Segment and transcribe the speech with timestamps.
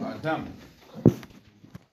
[0.00, 0.44] האדם.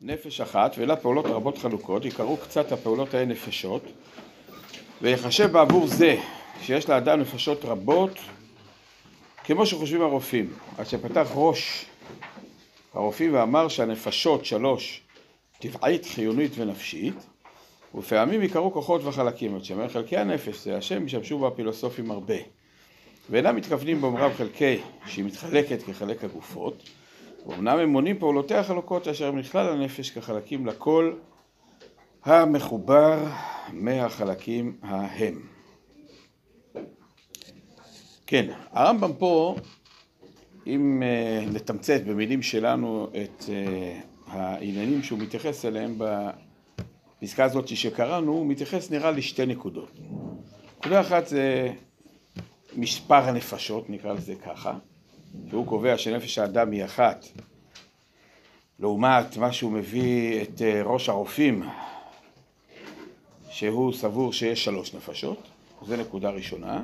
[0.02, 3.83] נפש אחת ולה פעולות רבות חלוקות, יקראו קצת הפעולות ההן נפשות
[5.01, 6.18] ויחשב בעבור זה
[6.62, 8.19] שיש לאדם נפשות רבות
[9.44, 11.86] כמו שחושבים הרופאים, עד שפתח ראש
[12.94, 15.01] הרופאים ואמר שהנפשות שלוש
[15.60, 17.16] טבעית, חיונית ונפשית
[17.95, 22.35] ופעמים יקראו כוחות וחלקים, עד שאומר חלקי הנפש זה השם ישמשו בה הפילוסופים הרבה
[23.30, 26.90] ואינם מתכוונים באומרם חלקי שהיא מתחלקת כחלק הגופות
[27.46, 31.13] ואומנם הם מונים פעולותיה החלוקות אשר הם נכלל הנפש כחלקים לכל
[32.23, 33.27] המחובר
[33.73, 35.41] מהחלקים ההם.
[38.27, 39.55] כן, הרמב"ם פה,
[40.68, 43.49] אם uh, נתמצת במילים שלנו את uh,
[44.27, 49.91] העניינים שהוא מתייחס אליהם בפסקה הזאת שקראנו, הוא מתייחס נראה לי שתי נקודות.
[50.79, 51.74] נקודה אחת זה
[52.76, 54.74] מספר הנפשות, נקרא לזה ככה,
[55.49, 57.26] שהוא קובע שנפש האדם היא אחת,
[58.79, 61.63] לעומת מה שהוא מביא את אה, ראש הרופאים,
[63.49, 65.47] שהוא סבור שיש שלוש נפשות,
[65.81, 66.83] זו נקודה ראשונה.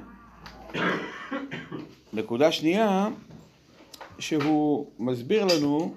[2.14, 3.08] נקודה שנייה,
[4.20, 5.96] שהוא מסביר לנו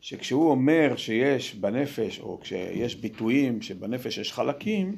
[0.00, 4.96] שכשהוא אומר שיש בנפש, או כשיש ביטויים שבנפש יש חלקים,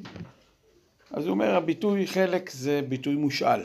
[1.11, 3.61] אז הוא אומר הביטוי חלק זה ביטוי מושאל.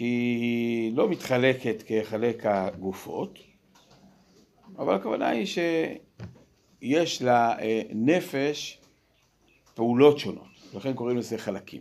[0.00, 3.38] כי היא לא מתחלקת כחלק הגופות,
[4.78, 8.78] אבל הכוונה היא שיש לנפש
[9.74, 11.80] פעולות שונות, לכן קוראים לזה חלקים.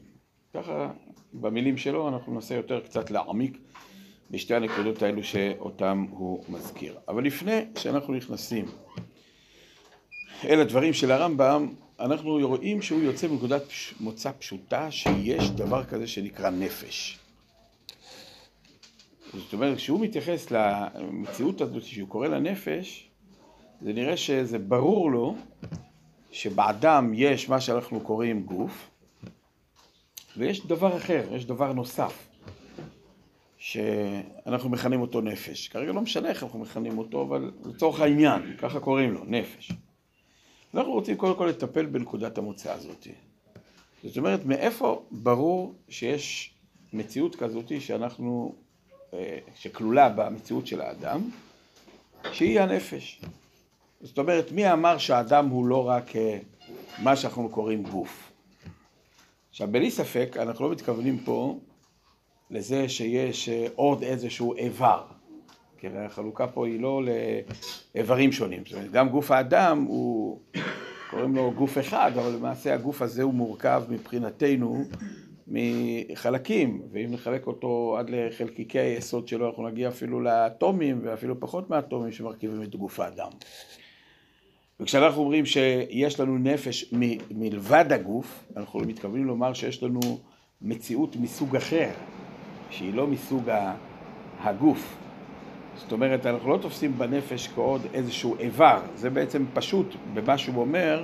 [0.53, 0.92] ככה
[1.34, 3.58] במילים שלו אנחנו ננסה יותר קצת להעמיק
[4.31, 6.97] בשתי הנקודות האלו שאותם הוא מזכיר.
[7.08, 8.66] אבל לפני שאנחנו נכנסים
[10.45, 13.64] אל הדברים של הרמב"ם, אנחנו רואים שהוא יוצא מנקודת
[14.00, 17.20] מוצא פשוטה שיש דבר כזה שנקרא נפש.
[19.34, 23.09] זאת אומרת, כשהוא מתייחס למציאות הזאת שהוא קורא לה נפש,
[23.81, 25.35] זה נראה שזה ברור לו
[26.31, 28.90] שבאדם יש מה שאנחנו קוראים גוף,
[30.38, 32.28] ויש דבר אחר, יש דבר נוסף,
[33.57, 35.67] שאנחנו מכנים אותו נפש.
[35.67, 39.72] כרגע לא משנה איך אנחנו מכנים אותו, אבל לצורך העניין, ככה קוראים לו, נפש.
[40.73, 43.07] אנחנו רוצים קודם כל לטפל בנקודת המוצא הזאת.
[44.03, 46.53] זאת אומרת, מאיפה ברור שיש
[46.94, 48.56] מציאות כזאת שאנחנו
[49.56, 51.30] שכלולה במציאות של האדם,
[52.31, 53.22] שהיא הנפש.
[54.02, 56.38] זאת אומרת, מי אמר שהאדם הוא לא רק אה,
[56.97, 58.31] מה שאנחנו קוראים גוף?
[59.50, 61.59] עכשיו, בלי ספק, אנחנו לא מתכוונים פה
[62.50, 65.03] לזה שיש אה, עוד איזשהו איבר.
[65.78, 67.02] כי החלוקה פה היא לא
[67.96, 68.64] לאיברים שונים.
[68.66, 70.40] זאת אומרת, גם גוף האדם הוא,
[71.09, 74.84] קוראים לו גוף אחד, אבל למעשה הגוף הזה הוא מורכב מבחינתנו
[75.49, 82.11] מחלקים, ואם נחלק אותו עד לחלקיקי היסוד שלו, אנחנו נגיע אפילו לאטומים, ואפילו פחות מאטומים
[82.11, 83.29] שמרכיבים את גוף האדם.
[84.79, 89.99] וכשאנחנו אומרים שיש לנו נפש מ- מלבד הגוף, אנחנו מתכוונים לומר שיש לנו
[90.61, 91.89] מציאות מסוג אחר,
[92.69, 93.49] שהיא לא מסוג
[94.39, 94.97] הגוף.
[95.75, 101.03] זאת אומרת, אנחנו לא תופסים בנפש כעוד איזשהו איבר, זה בעצם פשוט במה שהוא אומר,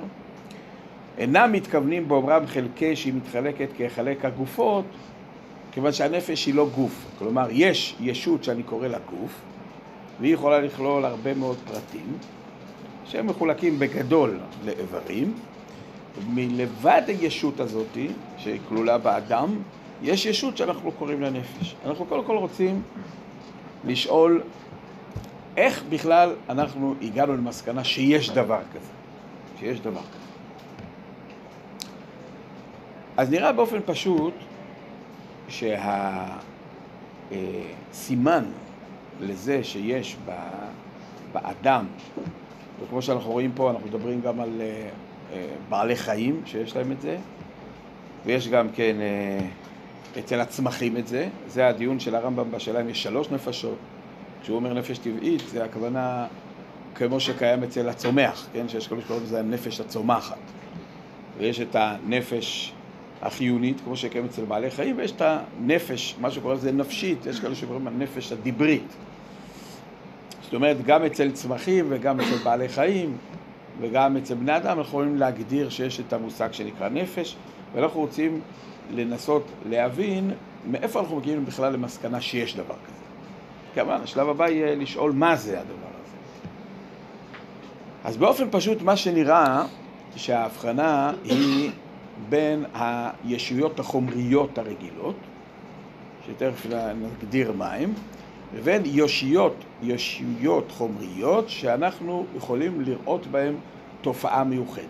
[1.17, 4.85] אינם מתכוונים באומרם חלקי שהיא מתחלקת כחלק הגופות,
[5.71, 7.05] כיוון שהנפש היא לא גוף.
[7.19, 9.41] כלומר, יש ישות שאני קורא לה גוף,
[10.19, 12.17] והיא יכולה לכלול הרבה מאוד פרטים,
[13.05, 15.33] שהם מחולקים בגדול לאיברים.
[16.27, 17.97] מלבד הישות הזאת,
[18.37, 19.55] שכלולה באדם,
[20.03, 21.75] יש ישות שאנחנו קוראים לה נפש.
[21.85, 22.81] אנחנו קודם כל רוצים
[23.85, 24.41] לשאול
[25.57, 28.91] איך בכלל אנחנו הגענו למסקנה שיש דבר כזה,
[29.59, 30.24] שיש דבר כזה.
[33.17, 34.33] אז נראה באופן פשוט
[37.29, 38.45] שהסימן
[39.21, 40.15] לזה שיש
[41.33, 41.85] באדם,
[42.83, 44.89] וכמו שאנחנו רואים פה, אנחנו מדברים גם על אה,
[45.33, 47.17] אה, בעלי חיים שיש להם את זה,
[48.25, 49.39] ויש גם כן אה,
[50.19, 53.77] אצל הצמחים את זה, זה הדיון של הרמב"ם בשאלה אם יש שלוש נפשות,
[54.41, 56.27] כשהוא אומר נפש טבעית, זה הכוונה
[56.95, 58.69] כמו שקיים אצל הצומח, כן?
[58.69, 60.37] שיש כאלה שקוראים לזה הנפש הצומחת,
[61.37, 62.74] ויש את הנפש
[63.21, 67.55] החיונית, כמו שקיים אצל בעלי חיים, ויש את הנפש, מה שקוראים לזה נפשית, יש כאלה
[67.55, 68.95] שקוראים הנפש הדיברית.
[70.41, 73.17] זאת אומרת, גם אצל צמחים וגם אצל בעלי חיים
[73.79, 77.35] וגם אצל בני אדם אנחנו יכולים להגדיר שיש את המושג שנקרא נפש,
[77.73, 78.41] ואנחנו רוצים
[78.91, 80.31] לנסות להבין
[80.71, 82.95] מאיפה אנחנו מגיעים בכלל למסקנה שיש דבר כזה.
[83.75, 86.15] כמובן, השלב הבא יהיה לשאול מה זה הדבר הזה.
[88.03, 89.65] אז באופן פשוט מה שנראה
[90.15, 91.71] שההבחנה היא
[92.29, 95.15] בין הישויות החומריות הרגילות,
[96.27, 96.65] שתכף
[97.01, 97.93] נגדיר מהם,
[98.55, 103.53] לבין יושיות, ישויות חומריות שאנחנו יכולים לראות בהן
[104.01, 104.85] תופעה מיוחדת.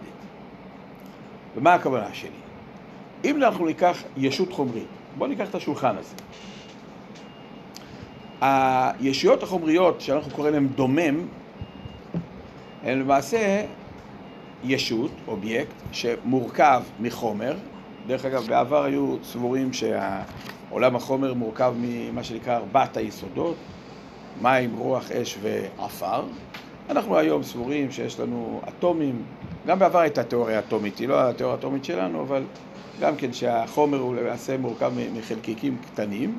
[1.55, 2.29] ומה הכוונה שלי?
[3.25, 4.87] אם אנחנו ניקח ישות חומרית,
[5.17, 6.15] בואו ניקח את השולחן הזה.
[8.41, 11.27] הישויות החומריות שאנחנו קוראים להן דומם,
[12.83, 13.65] הן למעשה
[14.67, 17.55] ישות, אובייקט, שמורכב מחומר.
[18.07, 23.55] דרך אגב, בעבר היו סבורים שעולם החומר מורכב ממה שנקרא ארבעת היסודות,
[24.41, 26.23] מים, רוח, אש ועפר.
[26.89, 29.23] אנחנו היום סבורים שיש לנו אטומים,
[29.67, 32.43] גם בעבר הייתה תיאוריה אטומית, היא לא התיאוריה האטומית שלנו, אבל
[33.01, 36.37] גם כן שהחומר הוא למעשה מורכב מחלקיקים קטנים,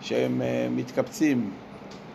[0.00, 1.50] שהם אה, מתקבצים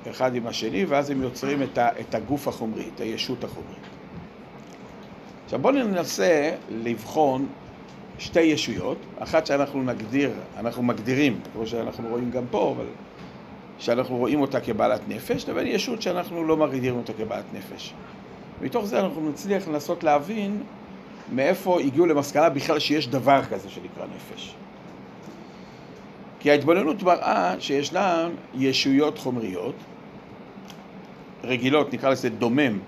[0.09, 3.94] אחד עם השני, ואז הם יוצרים את הגוף החומרי, את הישות החומרית.
[5.45, 7.47] עכשיו בואו ננסה לבחון
[8.19, 12.85] שתי ישויות, אחת שאנחנו נגדיר, אנחנו מגדירים, כמו שאנחנו רואים גם פה, אבל
[13.79, 17.93] שאנחנו רואים אותה כבעלת נפש, לבין ישות שאנחנו לא מגדירים אותה כבעלת נפש.
[18.61, 20.63] מתוך זה אנחנו נצליח לנסות להבין
[21.33, 24.55] מאיפה הגיעו למסקנה בכלל שיש דבר כזה שנקרא נפש.
[26.39, 29.75] כי ההתבוננות מראה שישנן ישויות חומריות,
[31.43, 32.79] רגילות, נקרא לזה דומם,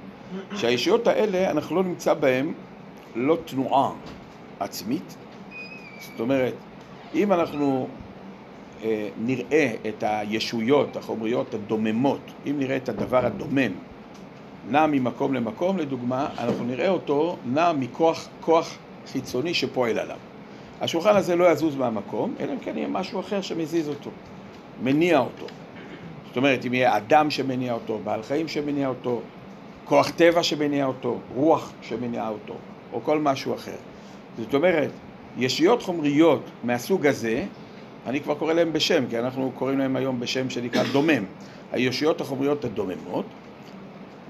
[0.56, 2.54] שהישויות האלה, אנחנו לא נמצא בהן
[3.16, 3.92] לא תנועה
[4.60, 5.16] עצמית,
[6.00, 6.54] זאת אומרת,
[7.16, 7.88] אם אנחנו
[8.84, 13.72] אה, נראה את הישויות החומריות הדוממות, אם נראה את הדבר הדומם
[14.70, 18.78] נע ממקום למקום, לדוגמה, אנחנו נראה אותו נע מכוח כוח
[19.12, 20.18] חיצוני שפועל עליו.
[20.82, 24.10] השולחן הזה לא יזוז מהמקום, אלא אם כן יהיה משהו אחר שמזיז אותו,
[24.84, 25.46] מניע אותו.
[26.28, 29.22] זאת אומרת, אם יהיה אדם שמניע אותו, בעל חיים שמניע אותו,
[29.88, 32.54] כוח טבע שמניע אותו, רוח שמניע אותו,
[32.94, 33.75] או כל משהו אחר.
[34.38, 34.89] זאת אומרת,
[35.38, 37.45] ישיות חומריות מהסוג הזה,
[38.07, 41.24] אני כבר קורא להם בשם, כי אנחנו קוראים להם היום בשם שנקרא דומם.
[41.72, 43.25] הישויות החומריות הדוממות,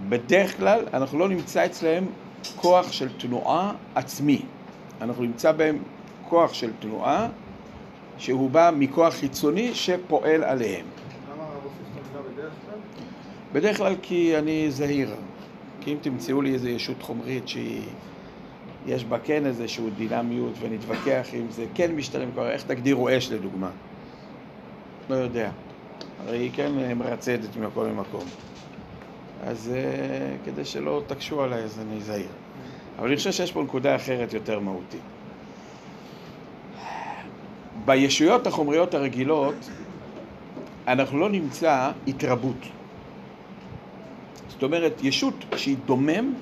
[0.09, 2.05] בדרך כלל אנחנו לא נמצא אצלהם
[2.55, 4.41] כוח של תנועה עצמי.
[5.01, 5.77] אנחנו נמצא בהם
[6.29, 7.27] כוח של תנועה
[8.17, 10.85] שהוא בא מכוח חיצוני שפועל עליהם.
[11.33, 12.79] למה הרב עושה בדרך כלל?
[13.53, 15.09] בדרך כלל כי אני זהיר.
[15.87, 17.81] כי אם תמצאו לי איזו ישות חומרית שהיא...
[18.87, 23.69] יש בה כן איזושהי דינמיות ונתווכח אם זה כן משתלם כבר, איך תגדירו אש לדוגמה?
[25.09, 25.51] לא יודע.
[26.25, 28.23] הרי היא כן מרצדת ממקום למקום.
[29.43, 32.29] אז uh, כדי שלא תקשו עליי אז אני זהיר.
[32.99, 35.01] אבל אני חושב שיש פה נקודה אחרת יותר מהותית.
[37.85, 39.55] בישויות החומריות הרגילות
[40.87, 42.76] אנחנו לא נמצא התרבות.
[44.57, 46.33] זאת אומרת, ישות שהיא דומם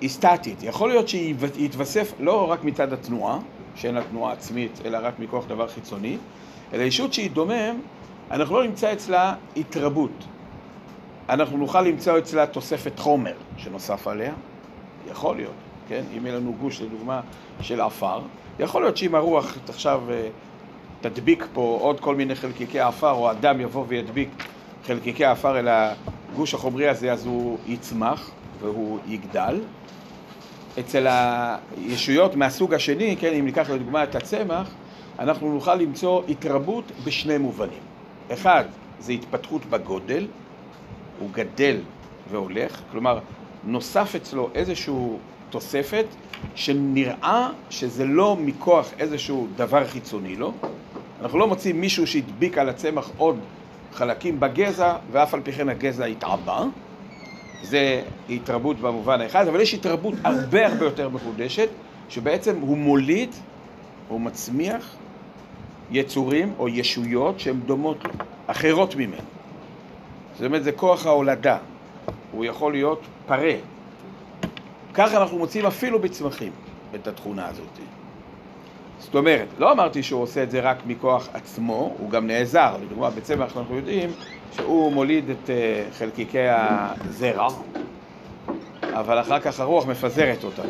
[0.00, 0.62] היא סטטית.
[0.62, 3.38] יכול להיות שהיא יתווסף לא רק מצד התנועה,
[3.74, 6.16] שאין לה תנועה עצמית, אלא רק מכוח דבר חיצוני,
[6.72, 7.80] אלא ישות שהיא דומם,
[8.30, 10.24] אנחנו לא נמצא אצלה התרבות.
[11.28, 14.32] אנחנו נוכל למצוא אצלה תוספת חומר שנוסף עליה,
[15.10, 15.52] יכול להיות,
[15.88, 16.02] כן?
[16.16, 17.20] אם יהיה לנו גוש, לדוגמה,
[17.60, 18.20] של עפר,
[18.58, 20.28] יכול להיות שאם הרוח עכשיו אה,
[21.00, 24.28] תדביק פה עוד כל מיני חלקיקי עפר, או אדם יבוא וידביק
[24.86, 25.68] חלקיקי עפר אל
[26.32, 28.30] הגוש החומרי הזה, אז הוא יצמח
[28.60, 29.60] והוא יגדל.
[30.80, 34.70] אצל הישויות מהסוג השני, כן, אם ניקח לדוגמה את הצמח,
[35.18, 37.80] אנחנו נוכל למצוא התרבות בשני מובנים.
[38.32, 38.64] אחד,
[39.00, 40.26] זה התפתחות בגודל,
[41.18, 41.76] הוא גדל
[42.30, 43.18] והולך, כלומר,
[43.64, 45.18] נוסף אצלו איזשהו
[45.50, 46.06] תוספת
[46.54, 50.52] שנראה שזה לא מכוח איזשהו דבר חיצוני לו.
[51.22, 53.38] אנחנו לא מוצאים מישהו שהדביק על הצמח עוד
[53.92, 56.64] חלקים בגזע, ואף על פי כן הגזע התעבה.
[57.62, 61.68] זה התרבות במובן האחד, אבל יש התרבות הרבה הרבה יותר מחודשת,
[62.08, 63.30] שבעצם הוא מוליד,
[64.08, 64.96] הוא מצמיח
[65.90, 68.10] יצורים או ישויות שהן דומות לו,
[68.46, 69.22] אחרות ממנו.
[70.34, 71.58] זאת אומרת, זה כוח ההולדה.
[72.32, 73.54] הוא יכול להיות פרה.
[74.94, 76.52] ככה אנחנו מוצאים אפילו בצמחים
[76.94, 77.78] את התכונה הזאת.
[78.98, 82.76] זאת אומרת, לא אמרתי שהוא עושה את זה רק מכוח עצמו, הוא גם נעזר.
[82.82, 84.10] לדוגמה, בצמח אנחנו יודעים
[84.52, 87.48] שהוא מוליד את אה, חלקיקי הזרע,
[88.92, 90.68] אבל אחר כך הרוח מפזרת אותם.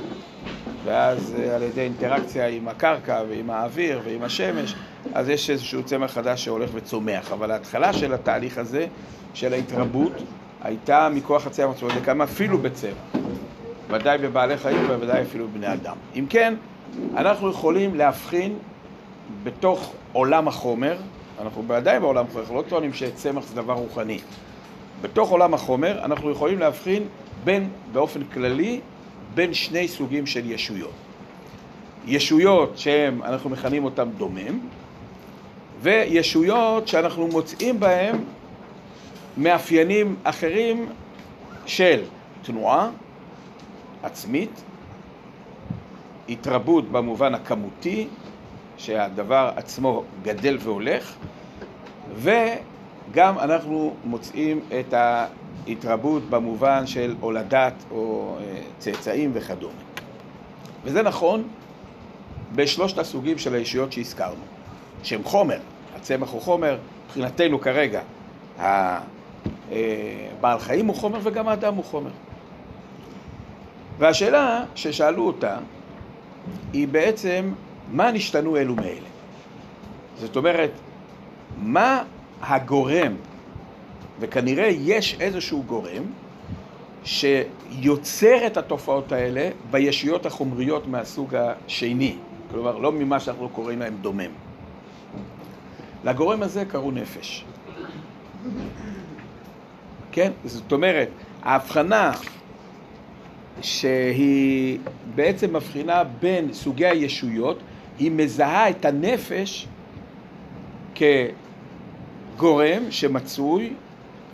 [0.84, 4.74] ואז אה, על ידי אינטראקציה עם הקרקע ועם האוויר ועם השמש,
[5.14, 7.32] אז יש איזשהו צמח חדש שהולך וצומח.
[7.32, 8.86] אבל ההתחלה של התהליך הזה,
[9.34, 10.12] של ההתרבות,
[10.62, 13.22] הייתה מכוח הצמח עצמו, זה קם אפילו בצמח.
[13.90, 15.96] ודאי בבעלי חיים ובוודאי אפילו בבני אדם.
[16.16, 16.54] אם כן,
[17.16, 18.58] אנחנו יכולים להבחין
[19.42, 20.96] בתוך עולם החומר,
[21.40, 24.18] אנחנו בוודאי בעולם החומר, אנחנו לא טוענים שצמח זה דבר רוחני.
[25.00, 27.02] בתוך עולם החומר אנחנו יכולים להבחין
[27.44, 28.80] בין, באופן כללי,
[29.34, 30.92] בין שני סוגים של ישויות.
[32.06, 34.58] ישויות שהם, אנחנו מכנים אותם דומם,
[35.82, 38.24] וישויות שאנחנו מוצאים בהם
[39.36, 40.86] מאפיינים אחרים
[41.66, 42.00] של
[42.42, 42.90] תנועה
[44.02, 44.50] עצמית,
[46.28, 48.08] התרבות במובן הכמותי,
[48.76, 51.14] שהדבר עצמו גדל והולך,
[52.14, 59.74] וגם אנחנו מוצאים את ההתרבות במובן של הולדת או אה, צאצאים וכדומה.
[60.84, 61.48] וזה נכון
[62.54, 64.44] בשלושת הסוגים של הישויות שהזכרנו,
[65.02, 65.58] שהם חומר,
[65.96, 68.00] הצמח הוא חומר, מבחינתנו כרגע
[68.60, 69.00] אה,
[70.58, 72.10] חיים הוא חומר וגם האדם הוא חומר.
[73.98, 75.56] והשאלה ששאלו אותה
[76.72, 77.52] היא בעצם
[77.92, 79.08] מה נשתנו אלו מאלה.
[80.18, 80.70] זאת אומרת,
[81.62, 82.02] מה
[82.42, 83.14] הגורם,
[84.20, 86.02] וכנראה יש איזשהו גורם,
[87.04, 92.16] שיוצר את התופעות האלה בישויות החומריות מהסוג השני,
[92.50, 94.30] כלומר לא ממה שאנחנו קוראים להם דומם.
[96.04, 97.44] לגורם הזה קראו נפש.
[100.12, 100.32] כן?
[100.44, 101.08] זאת אומרת,
[101.42, 102.12] ההבחנה
[103.62, 104.78] שהיא
[105.14, 107.58] בעצם מבחינה בין סוגי הישויות,
[107.98, 109.66] היא מזהה את הנפש
[110.94, 113.72] כגורם שמצוי,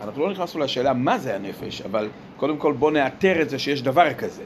[0.01, 3.81] אנחנו לא נכנסנו לשאלה מה זה הנפש, אבל קודם כל בואו נאתר את זה שיש
[3.81, 4.43] דבר כזה.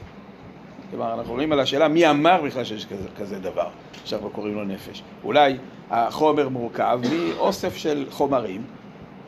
[0.90, 3.68] כלומר, אנחנו עולים על השאלה מי אמר בכלל שיש כזה, כזה דבר,
[4.04, 5.02] שאנחנו קוראים לו נפש.
[5.24, 5.56] אולי
[5.90, 8.62] החומר מורכב מאוסף של חומרים,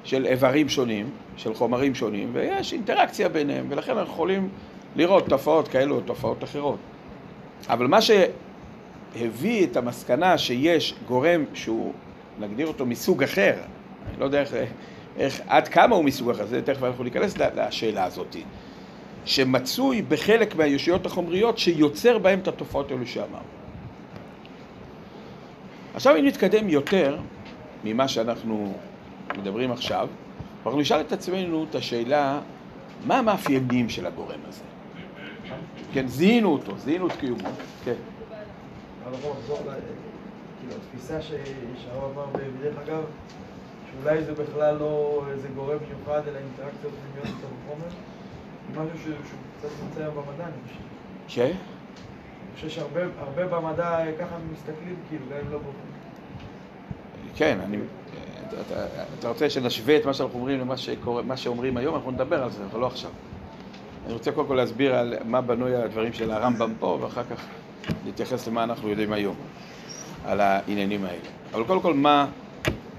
[0.04, 4.48] של איברים שונים, של חומרים שונים, ויש אינטראקציה ביניהם, ולכן אנחנו יכולים
[4.96, 6.78] לראות תופעות כאלו או תופעות אחרות.
[7.68, 11.92] אבל מה שהביא את המסקנה שיש גורם שהוא,
[12.40, 13.54] נגדיר אותו מסוג אחר,
[14.10, 14.54] אני לא יודע איך,
[15.16, 18.36] איך עד כמה הוא מסוג אחר, זה תכף אנחנו ניכנס לשאלה הזאת,
[19.24, 23.52] שמצוי בחלק מהישויות החומריות שיוצר בהם את התופעות האלו שאמרנו.
[25.94, 27.18] עכשיו אם נתקדם יותר
[27.84, 28.74] ממה שאנחנו
[29.38, 30.08] מדברים עכשיו,
[30.66, 32.40] אנחנו נשאל את עצמנו את השאלה,
[33.06, 34.71] מה המאפיינים של הגורם הזה?
[35.92, 37.48] כן, זיהינו אותו, זיהינו את קיומו.
[37.84, 37.94] כן.
[40.60, 43.04] כאילו, התפיסה שהרב אמר, בדרך אגב,
[43.90, 47.88] שאולי זה בכלל לא איזה גורם מיוחד, אלא אינטראקציות פנימיות בתוך החומר,
[48.70, 49.16] משהו שהוא
[49.58, 50.80] קצת היום במדע, אני חושב.
[51.28, 51.38] ש?
[51.38, 51.54] אני
[52.54, 55.78] חושב שהרבה במדע ככה מסתכלים, כאילו, גם אם לא באופן.
[57.34, 57.78] כן, אני...
[58.60, 58.86] אתה,
[59.18, 62.64] אתה רוצה שנשווה את מה שאנחנו אומרים למה שקורה, שאומרים היום, אנחנו נדבר על זה,
[62.70, 63.10] אבל לא עכשיו.
[64.06, 67.44] אני רוצה קודם כל להסביר על מה בנוי הדברים של הרמב"ם פה, ואחר כך
[68.06, 69.34] להתייחס למה אנחנו יודעים היום,
[70.24, 71.28] על העניינים האלה.
[71.54, 72.26] אבל קודם כל, מה,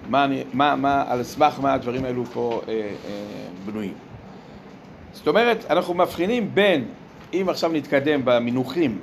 [0.09, 2.89] מה, מה, מה על סמך מה הדברים האלו פה אה, אה,
[3.65, 3.93] בנויים.
[5.13, 6.85] זאת אומרת, אנחנו מבחינים בין,
[7.33, 8.99] אם עכשיו נתקדם במינוחים,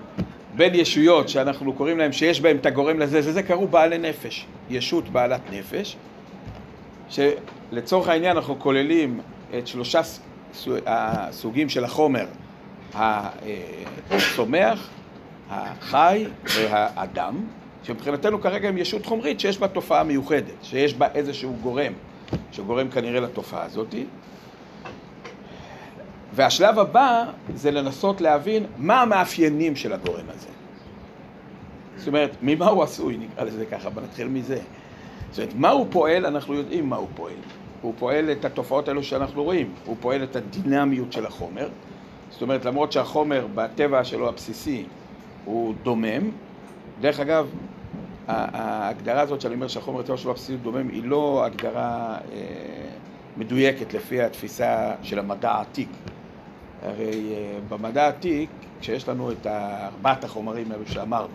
[0.57, 4.47] בין ישויות שאנחנו קוראים להם שיש בהם את הגורם לזה, זה, זה קראו בעלי נפש,
[4.71, 5.97] ישות בעלת נפש,
[7.09, 9.21] שלצורך העניין אנחנו כוללים
[9.59, 10.01] את שלושה
[10.87, 12.27] הסוגים של החומר,
[14.11, 14.89] הצומח,
[15.51, 17.37] החי והאדם,
[17.83, 21.93] שמבחינתנו כרגע הם ישות חומרית שיש בה תופעה מיוחדת, שיש בה איזשהו גורם,
[22.53, 23.95] שגורם כנראה לתופעה הזאת.
[26.33, 30.49] והשלב הבא זה לנסות להבין מה המאפיינים של הגורם הזה.
[31.97, 34.59] זאת אומרת, ממה הוא עשוי, נקרא לזה ככה, בוא נתחיל מזה.
[35.31, 37.35] זאת אומרת, מה הוא פועל, אנחנו יודעים מה הוא פועל.
[37.83, 41.69] הוא פועל את התופעות האלו שאנחנו רואים, הוא פועל את הדינמיות של החומר.
[42.31, 44.85] זאת אומרת, למרות שהחומר בטבע שלו הבסיסי
[45.45, 46.31] הוא דומם,
[47.01, 47.49] דרך אגב,
[48.29, 52.39] ההגדרה הזאת שאני אומר שהחומר בטבע שלו הבסיסי דומם היא לא הגדרה אה,
[53.37, 55.89] מדויקת לפי התפיסה של המדע העתיק.
[56.83, 61.35] הרי אה, במדע העתיק, כשיש לנו את ארבעת החומרים האלו שאמרנו,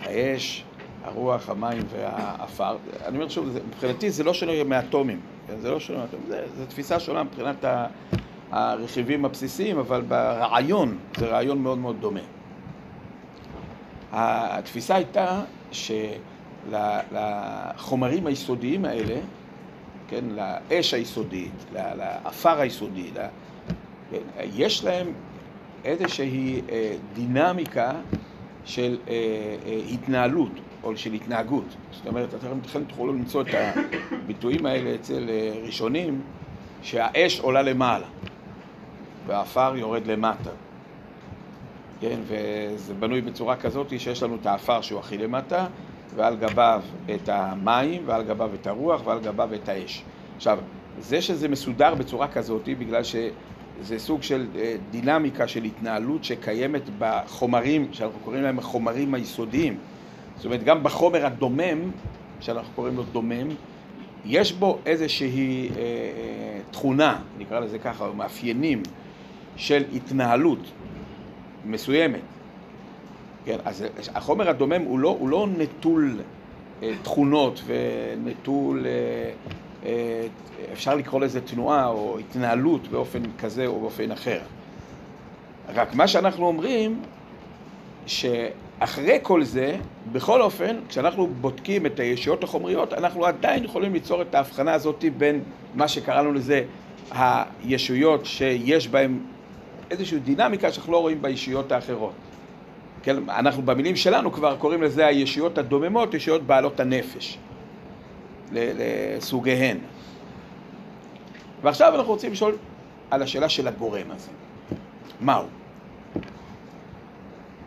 [0.00, 0.64] האש,
[1.04, 5.20] הרוח, המים והעפר, אני אומר שוב, מבחינתי זה לא שונה מאטומים.
[5.48, 6.04] כן, זה לא שונה,
[6.56, 7.64] זו תפיסה שונה מבחינת
[8.50, 12.20] הרכיבים הבסיסיים, אבל ברעיון זה רעיון מאוד מאוד דומה.
[14.12, 15.42] התפיסה הייתה
[16.70, 19.20] שלחומרים היסודיים האלה,
[20.08, 20.24] כן,
[20.70, 23.10] לאש היסודית, לעפר היסודי,
[24.10, 24.18] כן,
[24.54, 25.12] יש להם
[25.84, 27.92] איזושהי אה, דינמיקה
[28.64, 29.14] של אה,
[29.66, 30.52] אה, התנהלות.
[30.82, 31.76] או של התנהגות.
[31.92, 33.46] זאת אומרת, אתם תוכלו למצוא את
[34.12, 36.20] הביטויים האלה אצל אה, ראשונים,
[36.82, 38.06] שהאש עולה למעלה
[39.26, 40.50] והעפר יורד למטה.
[42.00, 45.66] כן, וזה בנוי בצורה כזאת שיש לנו את העפר שהוא הכי למטה,
[46.16, 46.82] ועל גביו
[47.14, 50.02] את המים, ועל גביו את הרוח, ועל גביו את האש.
[50.36, 50.58] עכשיו,
[50.98, 57.88] זה שזה מסודר בצורה כזאת, בגלל שזה סוג של אה, דינמיקה של התנהלות שקיימת בחומרים,
[57.92, 59.78] שאנחנו קוראים להם החומרים היסודיים.
[60.38, 61.90] זאת אומרת, גם בחומר הדומם,
[62.40, 63.48] שאנחנו קוראים לו דומם,
[64.24, 68.82] יש בו איזושהי אה, אה, תכונה, נקרא לזה ככה, או מאפיינים
[69.56, 70.58] של התנהלות
[71.64, 72.20] מסוימת.
[73.44, 76.16] כן, אז החומר הדומם הוא לא, הוא לא נטול
[76.82, 79.30] אה, תכונות ונטול, אה,
[79.86, 80.26] אה,
[80.72, 84.40] אפשר לקרוא לזה תנועה או התנהלות באופן כזה או באופן אחר.
[85.74, 87.02] רק מה שאנחנו אומרים,
[88.80, 89.76] שאחרי כל זה,
[90.12, 95.40] בכל אופן, כשאנחנו בודקים את הישויות החומריות, אנחנו עדיין יכולים ליצור את ההבחנה הזאת בין
[95.74, 96.64] מה שקראנו לזה
[97.10, 99.18] הישויות שיש בהן
[99.90, 102.12] איזושהי דינמיקה שאנחנו לא רואים בישויות האחרות.
[103.02, 107.38] כן, אנחנו במילים שלנו כבר קוראים לזה הישויות הדוממות, ישויות בעלות הנפש,
[108.52, 109.76] לסוגיהן.
[111.62, 112.56] ועכשיו אנחנו רוצים לשאול
[113.10, 114.30] על השאלה של הגורם הזה.
[115.20, 115.44] מהו?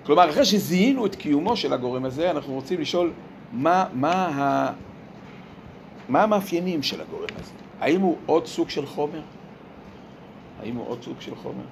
[0.06, 3.12] כלומר, אחרי שזיהינו את קיומו של הגורם הזה, אנחנו רוצים לשאול
[3.52, 4.72] מה, מה, ה,
[6.10, 7.52] מה המאפיינים של הגורם הזה.
[7.80, 9.22] האם הוא עוד סוג של חומר?
[10.64, 11.64] האם הוא עוד סוג של חומר?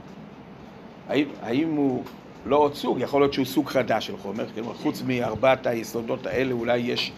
[1.09, 2.03] האם, האם הוא
[2.45, 6.51] לא עוד סוג, יכול להיות שהוא סוג חדש של חומר, כלומר, חוץ מארבעת היסודות האלה
[6.51, 7.11] אולי יש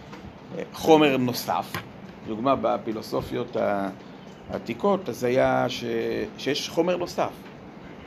[0.58, 1.72] אה, חומר נוסף.
[2.26, 3.56] דוגמה בפילוסופיות
[4.50, 5.84] העתיקות, אז היה ש...
[6.38, 7.30] שיש חומר נוסף.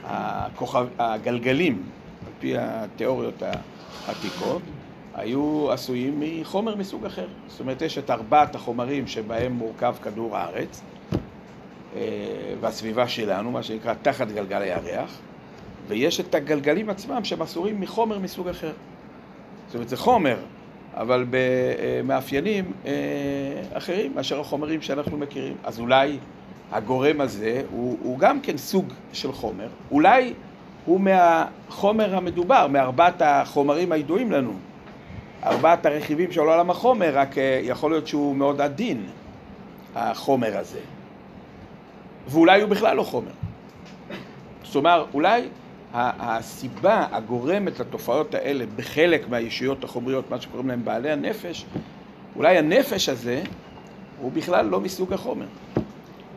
[0.03, 0.87] הכוכב...
[0.99, 1.83] הגלגלים,
[2.39, 3.43] פי התיאוריות
[4.07, 4.61] העתיקות,
[5.15, 7.27] היו עשויים מחומר מסוג אחר.
[7.47, 10.81] זאת אומרת, יש את ארבעת החומרים שבהם מורכב כדור הארץ
[11.95, 12.01] אה,
[12.61, 15.19] והסביבה שלנו, מה שנקרא תחת גלגל הירח.
[15.87, 18.71] ויש את הגלגלים עצמם שהם אסורים מחומר מסוג אחר.
[19.67, 20.37] זאת אומרת, זה חומר,
[20.93, 22.91] אבל במאפיינים אה,
[23.73, 25.55] אחרים מאשר החומרים שאנחנו מכירים.
[25.63, 26.17] אז אולי
[26.71, 30.33] הגורם הזה הוא, הוא גם כן סוג של חומר, אולי
[30.85, 34.53] הוא מהחומר המדובר, מארבעת החומרים הידועים לנו.
[35.43, 39.05] ארבעת הרכיבים של עולם החומר, רק אה, יכול להיות שהוא מאוד עדין,
[39.95, 40.79] החומר הזה.
[42.27, 43.31] ואולי הוא בכלל לא חומר.
[44.63, 45.41] זאת אומרת, אולי
[45.93, 51.65] הסיבה הגורמת לתופעות האלה בחלק מהישויות החומריות, מה שקוראים להם בעלי הנפש,
[52.35, 53.43] אולי הנפש הזה
[54.21, 55.45] הוא בכלל לא מסוג החומר.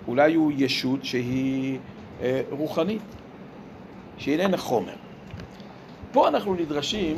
[0.09, 1.79] אולי הוא ישות שהיא
[2.23, 3.03] אה, רוחנית,
[4.19, 4.95] שהיא חומר.
[6.13, 7.17] פה אנחנו נדרשים,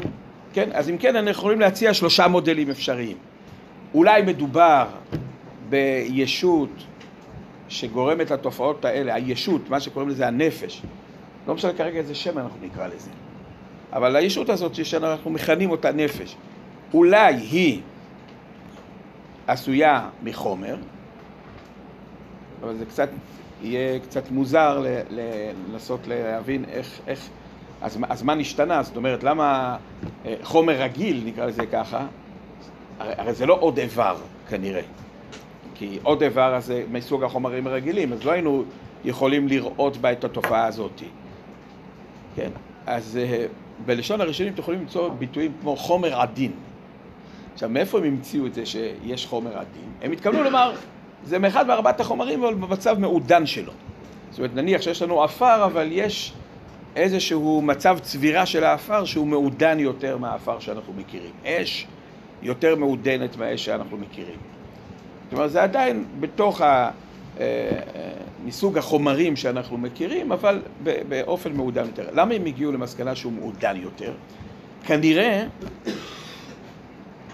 [0.53, 3.17] כן, אז אם כן, אנחנו יכולים להציע שלושה מודלים אפשריים.
[3.95, 4.87] אולי מדובר
[5.69, 6.71] בישות
[7.69, 10.83] שגורמת לתופעות האלה, הישות, מה שקוראים לזה הנפש,
[11.49, 13.11] לא משנה כרגע איזה שם אנחנו נקרא לזה.
[13.93, 16.37] אבל הישות הזאת שאנחנו מכנים אותה נפש,
[16.95, 17.81] אולי היא
[19.47, 20.77] עשויה מחומר,
[22.63, 23.09] אבל זה קצת,
[23.63, 24.85] יהיה קצת מוזר
[25.71, 27.29] לנסות להבין איך, איך
[27.81, 28.83] אז, אז מה נשתנה?
[28.83, 29.77] זאת אומרת, למה
[30.27, 32.07] אה, חומר רגיל, נקרא לזה ככה,
[32.99, 34.17] הרי, הרי זה לא עוד איבר
[34.49, 34.83] כנראה,
[35.75, 38.65] כי עוד איבר הזה מסוג החומרים הרגילים, אז לא היינו
[39.05, 41.03] יכולים לראות בה את התופעה הזאת.
[42.37, 42.51] כן?
[42.87, 43.47] אז אה,
[43.87, 46.53] בלשון הראשונים אתם יכולים למצוא ביטויים כמו חומר עדין.
[47.55, 49.91] עכשיו, מאיפה הם המציאו את זה שיש חומר עדין?
[50.03, 50.73] הם התכוונו לומר,
[51.25, 53.73] זה מאחד מארבעת החומרים, אבל במצב מעודן שלו.
[54.31, 56.33] זאת אומרת, נניח שיש לנו עפר, אבל יש
[56.97, 61.33] איזשהו מצב צבירה של העפר שהוא מעודן יותר מהעפר שאנחנו מכירים.
[61.45, 61.87] אש
[62.43, 64.39] יותר מעודנת מהאש שאנחנו מכירים.
[65.25, 66.91] זאת אומרת, זה עדיין בתוך ה...
[67.41, 67.45] אה,
[67.95, 68.11] אה,
[68.45, 70.63] מסוג החומרים שאנחנו מכירים, אבל
[71.09, 72.09] באופן מעודן יותר.
[72.13, 74.13] למה הם הגיעו למסקנה שהוא מעודן יותר?
[74.87, 75.45] כנראה,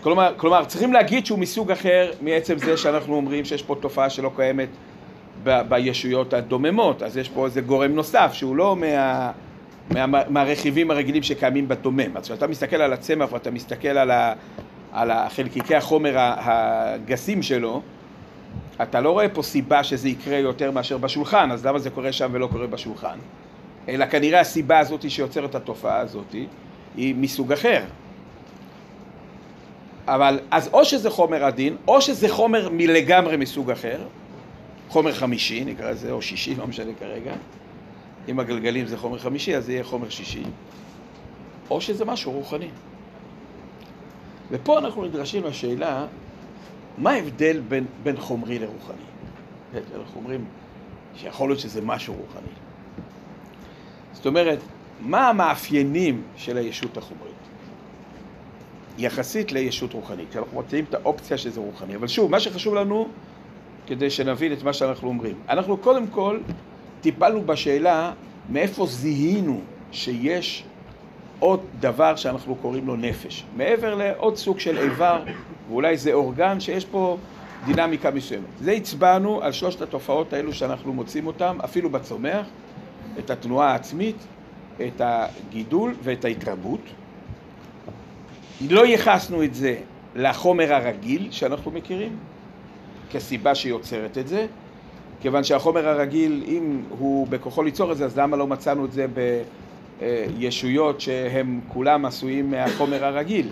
[0.02, 4.30] כלומר, כלומר, צריכים להגיד שהוא מסוג אחר מעצם זה שאנחנו אומרים שיש פה תופעה שלא
[4.36, 4.68] קיימת
[5.42, 11.22] ב- בישויות הדוממות, אז יש פה איזה גורם נוסף שהוא לא מה, מה, מהרכיבים הרגילים
[11.22, 12.16] שקיימים בדומם.
[12.16, 14.32] אז כשאתה מסתכל על הצמח ואתה מסתכל על, ה,
[14.92, 17.82] על החלקיקי החומר הגסים שלו,
[18.82, 22.28] אתה לא רואה פה סיבה שזה יקרה יותר מאשר בשולחן, אז למה זה קורה שם
[22.32, 23.18] ולא קורה בשולחן?
[23.88, 26.34] אלא כנראה הסיבה הזאת שיוצרת את התופעה הזאת
[26.96, 27.80] היא מסוג אחר.
[30.06, 33.98] אבל אז או שזה חומר עדין, או שזה חומר מלגמרי מסוג אחר,
[34.88, 37.32] חומר חמישי נקרא לזה, או שישי, לא משנה כרגע.
[38.28, 40.42] אם הגלגלים זה חומר חמישי, אז זה יהיה חומר שישי.
[41.70, 42.68] או שזה משהו רוחני.
[44.50, 46.06] ופה אנחנו נדרשים לשאלה
[46.98, 48.96] מה ההבדל בין, בין חומרי לרוחני?
[49.74, 50.44] אנחנו אומרים
[51.16, 52.52] שיכול להיות שזה משהו רוחני.
[54.12, 54.58] זאת אומרת,
[55.00, 57.35] מה המאפיינים של הישות החומרית?
[58.98, 61.96] יחסית לישות רוחנית, אנחנו מציעים את האופציה שזה רוחני.
[61.96, 63.08] אבל שוב, מה שחשוב לנו,
[63.86, 66.38] כדי שנבין את מה שאנחנו אומרים, אנחנו קודם כל
[67.00, 68.12] טיפלנו בשאלה
[68.50, 69.60] מאיפה זיהינו
[69.92, 70.64] שיש
[71.38, 75.22] עוד דבר שאנחנו קוראים לו נפש, מעבר לעוד סוג של איבר,
[75.68, 77.16] ואולי זה אורגן שיש פה
[77.66, 78.44] דינמיקה מסוימת.
[78.60, 82.46] זה הצבענו על שלושת התופעות האלו שאנחנו מוצאים אותן, אפילו בצומח,
[83.18, 84.16] את התנועה העצמית,
[84.86, 86.80] את הגידול ואת ההתרבות.
[88.60, 89.76] לא ייחסנו את זה
[90.14, 92.16] לחומר הרגיל שאנחנו מכירים,
[93.10, 94.46] כסיבה שיוצרת את זה,
[95.20, 99.06] כיוון שהחומר הרגיל, אם הוא בכוחו ליצור את זה, אז למה לא מצאנו את זה
[100.00, 103.48] בישויות שהם כולם עשויים מהחומר הרגיל?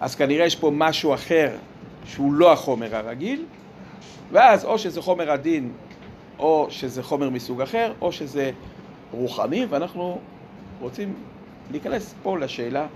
[0.00, 1.50] אז כנראה יש פה משהו אחר
[2.04, 3.44] שהוא לא החומר הרגיל,
[4.32, 5.70] ואז או שזה חומר עדין,
[6.38, 8.50] או שזה חומר מסוג אחר, או שזה
[9.12, 10.18] רוחני, ואנחנו
[10.80, 11.14] רוצים
[11.70, 12.86] להיכנס פה לשאלה,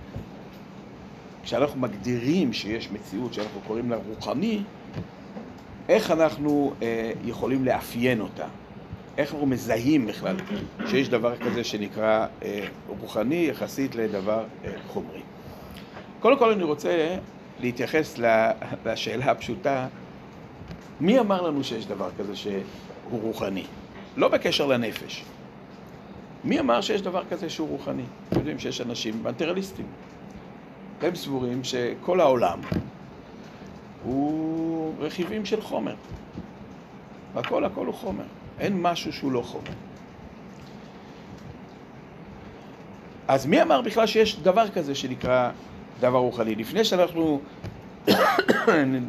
[1.43, 4.61] כשאנחנו מגדירים שיש מציאות שאנחנו קוראים לה רוחני,
[5.89, 8.45] איך אנחנו אה, יכולים לאפיין אותה?
[9.17, 10.35] איך אנחנו מזהים בכלל
[10.87, 15.21] שיש דבר כזה שנקרא אה, רוחני יחסית לדבר אה, חומרי?
[16.19, 17.17] קודם כל אני רוצה
[17.59, 18.19] להתייחס
[18.85, 19.87] לשאלה הפשוטה,
[20.99, 23.63] מי אמר לנו שיש דבר כזה שהוא רוחני?
[24.17, 25.23] לא בקשר לנפש.
[26.43, 28.03] מי אמר שיש דבר כזה שהוא רוחני?
[28.29, 29.85] אתם יודעים שיש אנשים מטריאליסטים.
[31.01, 32.59] הם סבורים שכל העולם
[34.03, 35.95] הוא רכיבים של חומר.
[37.35, 38.23] הכל הכל הוא חומר.
[38.59, 39.71] אין משהו שהוא לא חומר.
[43.27, 45.51] אז מי אמר בכלל שיש דבר כזה שנקרא
[45.99, 46.55] דבר רוחני?
[46.55, 47.41] לפני שאנחנו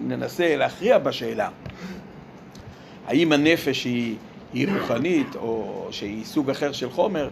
[0.08, 1.48] ננסה להכריע בשאלה
[3.06, 4.16] האם הנפש היא,
[4.52, 7.28] היא רוחנית או שהיא סוג אחר של חומר,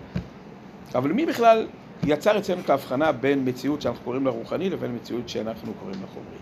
[0.94, 1.66] אבל מי בכלל
[2.06, 6.06] יצר אצלנו את ההבחנה בין מציאות שאנחנו קוראים לה רוחני לבין מציאות שאנחנו קוראים לה
[6.06, 6.38] חומרי?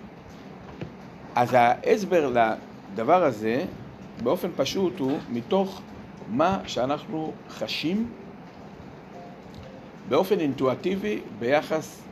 [1.35, 2.33] אז ההסבר
[2.94, 3.64] לדבר הזה
[4.23, 5.83] באופן פשוט הוא מתוך
[6.29, 8.09] מה שאנחנו חשים
[10.09, 12.03] באופן אינטואטיבי ביחס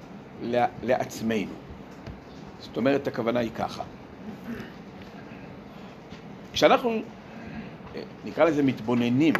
[0.82, 1.52] לעצמנו.
[2.60, 3.82] זאת אומרת, הכוונה היא ככה.
[6.52, 7.02] כשאנחנו,
[8.24, 9.34] נקרא לזה מתבוננים,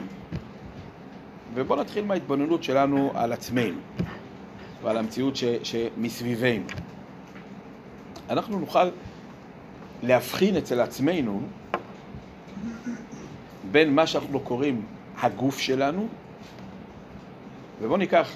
[1.55, 3.79] ובואו נתחיל מההתבוננות שלנו על עצמנו
[4.83, 6.65] ועל המציאות ש, שמסביבנו.
[8.31, 8.89] אנחנו נוכל
[10.03, 11.41] להבחין אצל עצמנו
[13.71, 14.83] בין מה שאנחנו קוראים
[15.21, 16.09] הגוף שלנו,
[17.83, 18.29] ובואו ניקח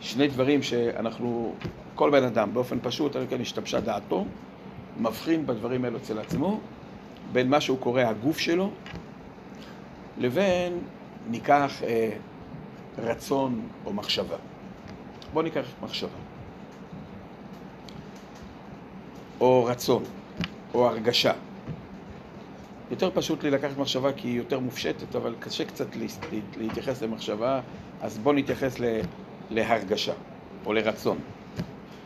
[0.00, 1.54] שני דברים שאנחנו,
[1.94, 4.24] כל בן אדם באופן פשוט, אלא כן השתבשה דעתו,
[5.00, 6.60] מבחין בדברים האלו אצל עצמו,
[7.32, 8.70] בין מה שהוא קורא הגוף שלו,
[10.18, 10.78] לבין
[11.30, 12.10] ניקח אה,
[12.98, 14.36] רצון או מחשבה.
[15.32, 16.18] בואו ניקח מחשבה.
[19.40, 20.02] או רצון.
[20.74, 21.32] או הרגשה.
[22.90, 25.86] יותר פשוט לי לקחת מחשבה כי היא יותר מופשטת, אבל קשה קצת
[26.56, 27.60] להתייחס למחשבה,
[28.00, 28.76] אז בואו נתייחס
[29.50, 30.12] להרגשה
[30.66, 31.18] או לרצון.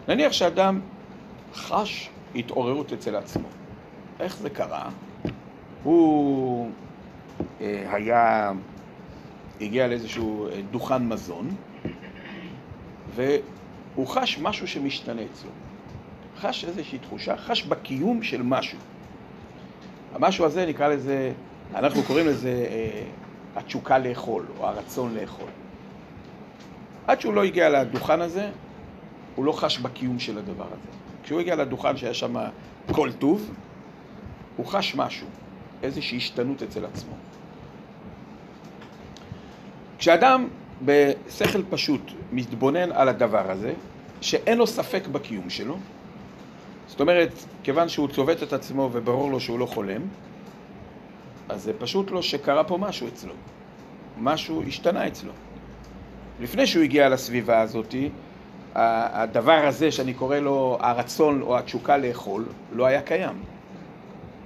[0.08, 0.80] נניח שאדם
[1.54, 3.48] חש התעוררות אצל עצמו.
[4.20, 4.88] איך זה קרה?
[5.82, 6.70] הוא
[7.60, 8.52] אה, היה,
[9.60, 11.48] הגיע לאיזשהו אה, דוכן מזון,
[13.14, 15.50] והוא חש משהו שמשתנה אצלו.
[16.40, 18.78] חש איזושהי תחושה, חש בקיום של משהו.
[20.14, 21.32] המשהו הזה נקרא לזה,
[21.74, 23.04] אנחנו קוראים לזה אה,
[23.56, 25.48] התשוקה לאכול, או הרצון לאכול.
[27.06, 28.50] עד שהוא לא הגיע לדוכן הזה,
[29.34, 30.90] הוא לא חש בקיום של הדבר הזה.
[31.22, 32.36] כשהוא הגיע לדוכן שהיה שם
[32.92, 33.50] כל טוב,
[34.56, 35.26] הוא חש משהו,
[35.82, 37.14] איזושהי השתנות אצל עצמו.
[39.98, 40.48] כשאדם
[40.84, 42.00] בשכל פשוט
[42.32, 43.72] מתבונן על הדבר הזה,
[44.20, 45.76] שאין לו ספק בקיום שלו,
[46.86, 47.32] זאת אומרת,
[47.62, 50.00] כיוון שהוא צובט את עצמו וברור לו שהוא לא חולם,
[51.48, 53.32] אז זה פשוט לו שקרה פה משהו אצלו.
[54.20, 55.32] משהו השתנה אצלו.
[56.40, 57.94] לפני שהוא הגיע לסביבה הזאת,
[58.74, 63.42] הדבר הזה שאני קורא לו הרצון או התשוקה לאכול, לא היה קיים.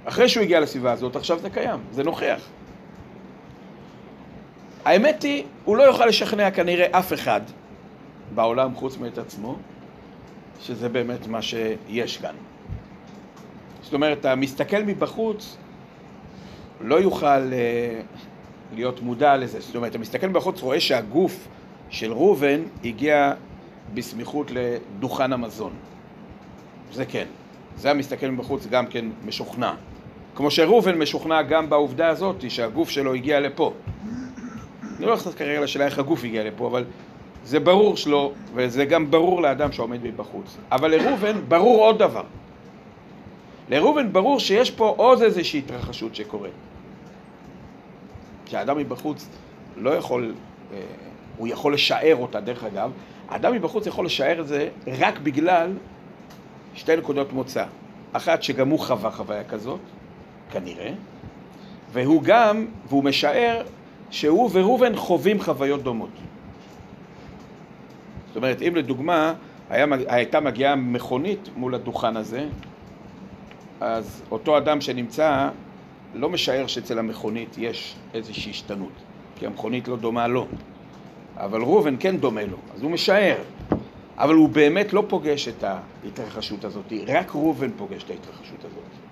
[0.05, 2.41] אחרי שהוא הגיע לסביבה הזאת, עכשיו זה קיים, זה נוכח.
[4.85, 7.41] האמת היא, הוא לא יוכל לשכנע כנראה אף אחד
[8.35, 9.55] בעולם חוץ מאת עצמו,
[10.61, 12.35] שזה באמת מה שיש כאן.
[13.81, 15.57] זאת אומרת, אתה מסתכל מבחוץ,
[16.81, 18.01] לא יוכל אה,
[18.73, 19.59] להיות מודע לזה.
[19.59, 21.47] זאת אומרת, אתה מסתכל מבחוץ, רואה שהגוף
[21.89, 23.33] של ראובן הגיע
[23.93, 25.73] בסמיכות לדוכן המזון.
[26.93, 27.25] זה כן.
[27.77, 29.73] זה המסתכל מבחוץ גם כן משוכנע.
[30.35, 33.73] כמו שראובן משוכנע גם בעובדה הזאת שהגוף שלו הגיע לפה.
[34.99, 36.85] אני לא נכנס כרגע לשאלה איך הגוף הגיע לפה, אבל
[37.45, 40.57] זה ברור שלו, וזה גם ברור לאדם שעומד מבחוץ.
[40.71, 42.23] אבל לראובן ברור עוד דבר.
[43.69, 46.53] לראובן ברור שיש פה עוד איזושהי התרחשות שקורית.
[48.45, 49.27] כשאדם מבחוץ
[49.77, 50.33] לא יכול,
[50.73, 50.79] אה,
[51.37, 52.91] הוא יכול לשער אותה, דרך אגב,
[53.29, 55.73] האדם מבחוץ יכול לשער את זה רק בגלל
[56.75, 57.65] שתי נקודות מוצא.
[58.13, 59.79] אחת, שגם הוא חווה חוויה כזאת,
[60.51, 60.91] כנראה,
[61.91, 63.61] והוא גם, והוא משער
[64.11, 66.09] שהוא וראובן חווים חוויות דומות.
[68.27, 69.33] זאת אומרת, אם לדוגמה
[69.69, 72.47] היה, הייתה מגיעה מכונית מול הדוכן הזה,
[73.81, 75.49] אז אותו אדם שנמצא
[76.13, 78.91] לא משער שאצל המכונית יש איזושהי השתנות,
[79.35, 80.47] כי המכונית לא דומה לו,
[81.37, 83.37] אבל ראובן כן דומה לו, אז הוא משער,
[84.17, 89.08] אבל הוא באמת לא פוגש את ההתרחשות הזאת, רק ראובן פוגש את ההתרחשות הזאת.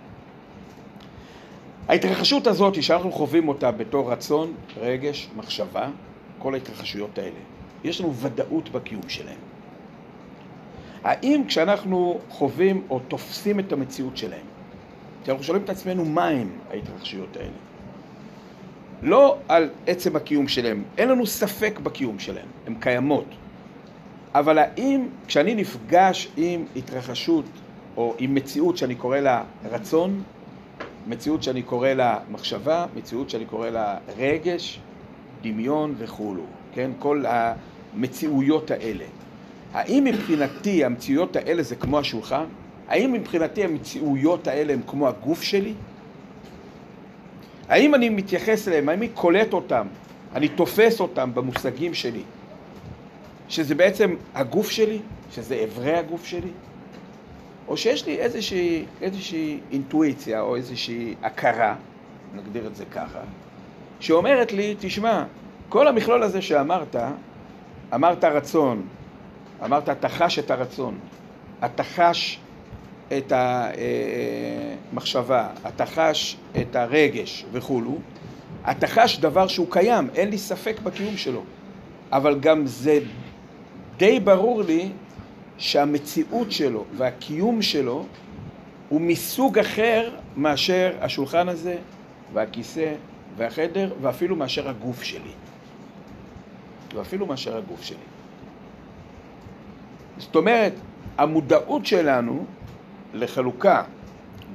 [1.88, 5.90] ההתרחשות הזאת, שאנחנו חווים אותה בתור רצון, רגש, מחשבה,
[6.40, 7.40] כל ההתרחשויות האלה,
[7.84, 9.40] יש לנו ודאות בקיום שלהם.
[11.04, 14.46] האם כשאנחנו חווים או תופסים את המציאות שלהם,
[15.24, 17.58] כשאנחנו שואלים את עצמנו מה הם ההתרחשויות האלה,
[19.02, 23.26] לא על עצם הקיום שלהם, אין לנו ספק בקיום שלהם, הן קיימות,
[24.36, 27.46] אבל האם כשאני נפגש עם התרחשות
[27.98, 30.24] או עם מציאות שאני קורא לה רצון,
[31.08, 34.80] מציאות שאני קורא לה מחשבה, מציאות שאני קורא לה רגש,
[35.42, 36.44] דמיון וכולו,
[36.74, 36.92] כן?
[37.00, 39.06] כל המציאויות האלה.
[39.74, 42.46] האם מבחינתי המציאויות האלה זה כמו השולחן?
[42.88, 45.74] האם מבחינתי המציאויות האלה הם כמו הגוף שלי?
[47.70, 49.88] האם אני מתייחס אליהם, האם אני קולט אותם,
[50.36, 52.22] אני תופס אותם במושגים שלי,
[53.50, 55.00] שזה בעצם הגוף שלי,
[55.32, 56.52] שזה אברי הגוף שלי?
[57.68, 61.76] או שיש לי איזושהי, איזושהי אינטואיציה או איזושהי הכרה,
[62.36, 63.20] נגדיר את זה ככה,
[64.00, 65.24] שאומרת לי, תשמע,
[65.70, 66.96] כל המכלול הזה שאמרת,
[67.94, 68.88] אמרת רצון,
[69.66, 70.98] אמרת אתה חש את הרצון,
[71.66, 72.40] אתה חש
[73.18, 73.34] את
[74.92, 77.98] המחשבה, אתה חש את הרגש וכולו,
[78.72, 81.44] אתה חש דבר שהוא קיים, אין לי ספק בקיום שלו,
[82.12, 83.00] אבל גם זה
[83.98, 84.90] די ברור לי
[85.58, 88.06] שהמציאות שלו והקיום שלו
[88.90, 91.78] הוא מסוג אחר מאשר השולחן הזה
[92.34, 92.94] והכיסא
[93.38, 95.32] והחדר ואפילו מאשר הגוף שלי.
[96.96, 97.98] ואפילו מאשר הגוף שלי.
[100.18, 100.74] זאת אומרת,
[101.18, 102.46] המודעות שלנו
[103.14, 103.84] לחלוקה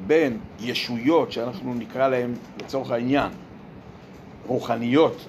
[0.06, 3.30] בין ישויות שאנחנו נקרא להן לצורך העניין
[4.46, 5.26] רוחניות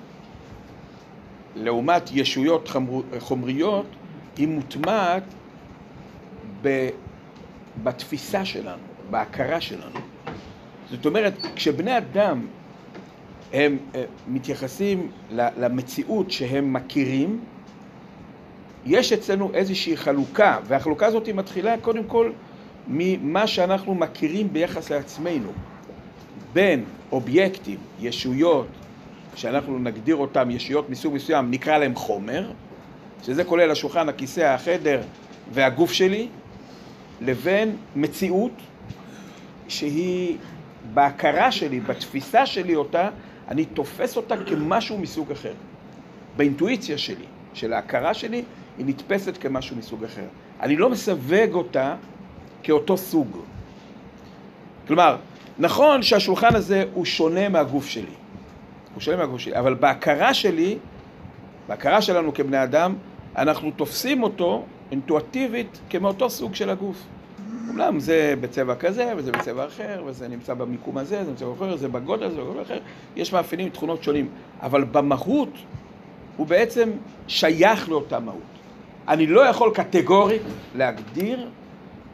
[1.56, 2.70] לעומת ישויות
[3.20, 3.86] חומריות
[4.38, 5.24] היא מוטמעת
[7.84, 10.00] בתפיסה שלנו, בהכרה שלנו.
[10.90, 12.46] זאת אומרת, כשבני אדם
[13.54, 17.40] הם אה, מתייחסים למציאות שהם מכירים,
[18.86, 22.32] יש אצלנו איזושהי חלוקה, והחלוקה הזאת מתחילה קודם כל
[22.88, 25.50] ממה שאנחנו מכירים ביחס לעצמנו,
[26.54, 28.68] בין אובייקטים, ישויות,
[29.36, 32.52] שאנחנו נגדיר אותם ישויות מסוג מסוים, נקרא להם חומר,
[33.24, 35.02] שזה כולל השולחן, הכיסא, החדר
[35.54, 36.28] והגוף שלי,
[37.22, 38.52] לבין מציאות
[39.68, 40.38] שהיא
[40.94, 43.10] בהכרה שלי, בתפיסה שלי אותה,
[43.48, 45.54] אני תופס אותה כמשהו מסוג אחר.
[46.38, 48.44] באינטואיציה שלי, של ההכרה שלי,
[48.78, 50.26] היא נתפסת כמשהו מסוג אחר.
[50.62, 51.96] אני לא מסווג אותה
[52.64, 53.38] כאותו סוג.
[54.88, 55.18] כלומר,
[55.60, 58.16] נכון שהשולחן הזה הוא שונה מהגוף שלי.
[58.94, 60.78] הוא שונה מהגוף שלי, אבל בהכרה שלי,
[61.68, 62.96] בהכרה שלנו כבני אדם,
[63.38, 67.06] אנחנו תופסים אותו אינטואטיבית כמאותו סוג של הגוף.
[67.70, 71.88] אומנם זה בצבע כזה, וזה בצבע אחר, וזה נמצא במיקום הזה, זה בצבע אחר, זה
[71.88, 72.80] בגודל, זה בגודל אחר,
[73.16, 74.30] יש מאפיינים, תכונות שונים,
[74.62, 75.50] אבל במהות
[76.38, 76.90] הוא בעצם
[77.28, 78.42] שייך לאותה מהות.
[79.08, 80.42] אני לא יכול קטגורית
[80.76, 81.50] להגדיר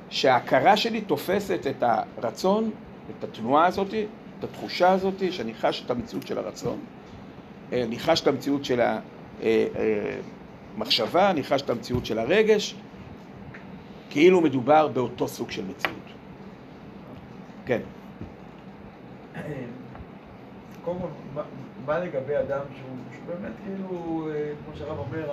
[0.10, 1.84] שההכרה שלי תופסת את
[2.18, 2.72] הרצון,
[3.10, 3.94] את התנועה הזאת,
[4.39, 6.78] את התחושה הזאת, שאני חש את המציאות של הרצון,
[7.74, 8.80] אה, אני חש את המציאות של
[10.80, 12.76] המחשבה, אני חש את המציאות של הרגש,
[14.10, 15.98] כאילו מדובר באותו סוג של מציאות.
[17.65, 17.80] כן.
[20.84, 21.42] קודם כל,
[21.86, 25.32] מה לגבי אדם שהוא באמת כאילו, אה, כמו שהרב אומר,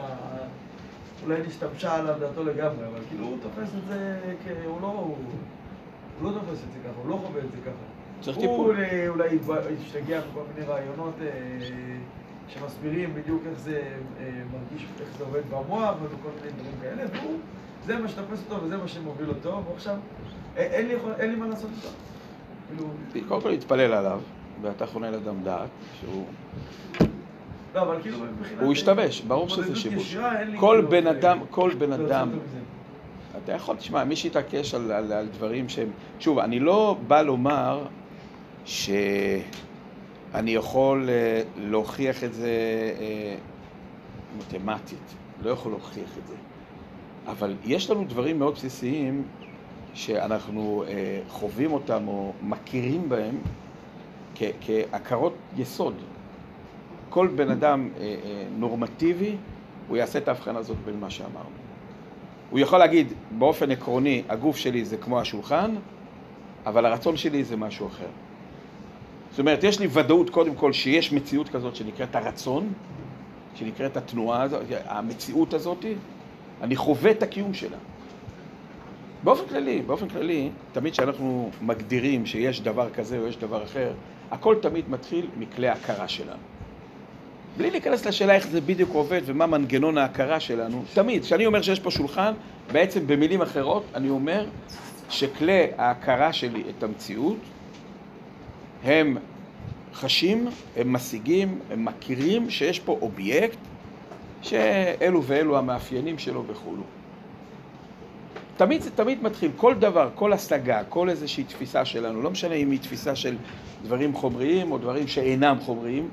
[1.24, 4.18] אולי נשתמשה עליו דעתו לגמרי, אבל כאילו הוא תופס את זה.
[4.64, 4.88] הוא לא...
[4.88, 5.16] הוא
[6.22, 7.84] לא תופס את זה ככה, הוא לא חווה את זה ככה.
[8.20, 8.76] צריך טיפול.
[8.76, 9.38] הוא אולי
[9.82, 11.26] השתגע בכל מיני רעיונות אה,
[12.48, 13.82] שמסבירים בדיוק איך זה
[14.20, 17.38] אה, מרגיש, איך זה עובד במוח ובכל מיני דברים כאלה, והוא,
[17.86, 19.96] זה מה שתופס אותו וזה מה שמוביל אותו, ועכשיו
[20.56, 21.88] אין לי, יכול, אין לי מה לעשות איתו.
[23.12, 23.28] כאילו...
[23.28, 24.20] קודם כל להתפלל עליו,
[24.62, 25.68] ואתה חונה לאדם דעת,
[26.00, 26.24] שהוא...
[27.74, 28.18] לא, אבל כאילו
[28.60, 30.16] הוא השתבש, ברור שזה שיבוש.
[30.16, 32.30] כל כאילו בן אדם, כל בן אדם...
[33.44, 35.88] אתה יכול, תשמע, מי שיתעקש על, על, על דברים שהם...
[36.18, 37.84] שוב, אני לא בא לומר
[40.36, 42.50] שאני יכול אה, להוכיח את זה
[43.00, 43.36] אה,
[44.38, 46.34] מתמטית, לא יכול להוכיח את זה.
[47.26, 49.22] אבל יש לנו דברים מאוד בסיסיים
[49.94, 53.38] שאנחנו אה, חווים אותם או מכירים בהם,
[54.60, 55.94] כעקרות יסוד.
[57.08, 57.88] כל בן אדם
[58.58, 59.36] נורמטיבי,
[59.88, 61.56] הוא יעשה את ההבחנה הזאת בין מה שאמרנו.
[62.50, 65.74] הוא יכול להגיד, באופן עקרוני, הגוף שלי זה כמו השולחן,
[66.66, 68.08] אבל הרצון שלי זה משהו אחר.
[69.36, 72.72] זאת אומרת, יש לי ודאות קודם כל שיש מציאות כזאת שנקראת הרצון,
[73.54, 75.84] שנקראת התנועה הזאת, המציאות הזאת,
[76.62, 77.76] אני חווה את הקיום שלה.
[79.24, 83.92] באופן כללי, באופן כללי, תמיד כשאנחנו מגדירים שיש דבר כזה או יש דבר אחר,
[84.30, 86.42] הכל תמיד מתחיל מכלי ההכרה שלנו.
[87.56, 91.80] בלי להיכנס לשאלה איך זה בדיוק עובד ומה מנגנון ההכרה שלנו, תמיד, כשאני אומר שיש
[91.80, 92.32] פה שולחן,
[92.72, 94.46] בעצם במילים אחרות, אני אומר
[95.10, 97.36] שכלי ההכרה שלי את המציאות
[98.86, 99.16] הם
[99.94, 103.58] חשים, הם משיגים, הם מכירים שיש פה אובייקט
[104.42, 106.82] שאלו ואלו המאפיינים שלו וכולו.
[108.56, 112.70] תמיד זה תמיד מתחיל, כל דבר, כל השגה, כל איזושהי תפיסה שלנו, לא משנה אם
[112.70, 113.36] היא תפיסה של
[113.82, 116.08] דברים חומריים או דברים שאינם חומריים,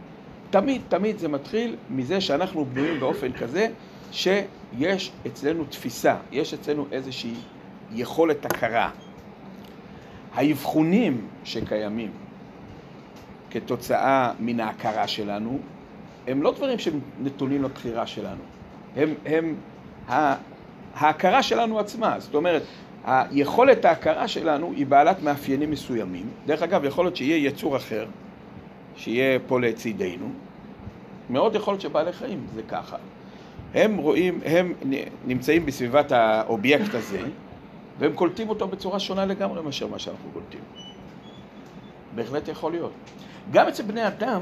[0.49, 3.67] תמיד, תמיד זה מתחיל מזה שאנחנו בנויים באופן כזה
[4.11, 7.33] שיש אצלנו תפיסה, יש אצלנו איזושהי
[7.91, 8.89] יכולת הכרה.
[10.33, 12.11] האבחונים שקיימים
[13.53, 15.59] כתוצאה מן ההכרה שלנו,
[16.27, 18.41] הם לא דברים שנתונים לבחירה שלנו.
[18.95, 19.55] הם, הם
[20.95, 22.15] ההכרה שלנו עצמה.
[22.19, 22.63] זאת אומרת,
[23.05, 26.29] היכולת ההכרה שלנו היא בעלת מאפיינים מסוימים.
[26.45, 28.05] דרך אגב, יכול להיות שיהיה יצור אחר,
[28.95, 30.29] שיהיה פה לצידנו.
[31.29, 32.97] מאוד יכול להיות שבעלי חיים זה ככה.
[33.73, 34.73] הם רואים, הם
[35.25, 37.21] נמצאים בסביבת האובייקט הזה,
[37.99, 40.59] והם קולטים אותו בצורה שונה לגמרי מאשר מה שאנחנו קולטים.
[42.15, 42.91] בהחלט יכול להיות.
[43.51, 44.41] גם אצל בני אדם,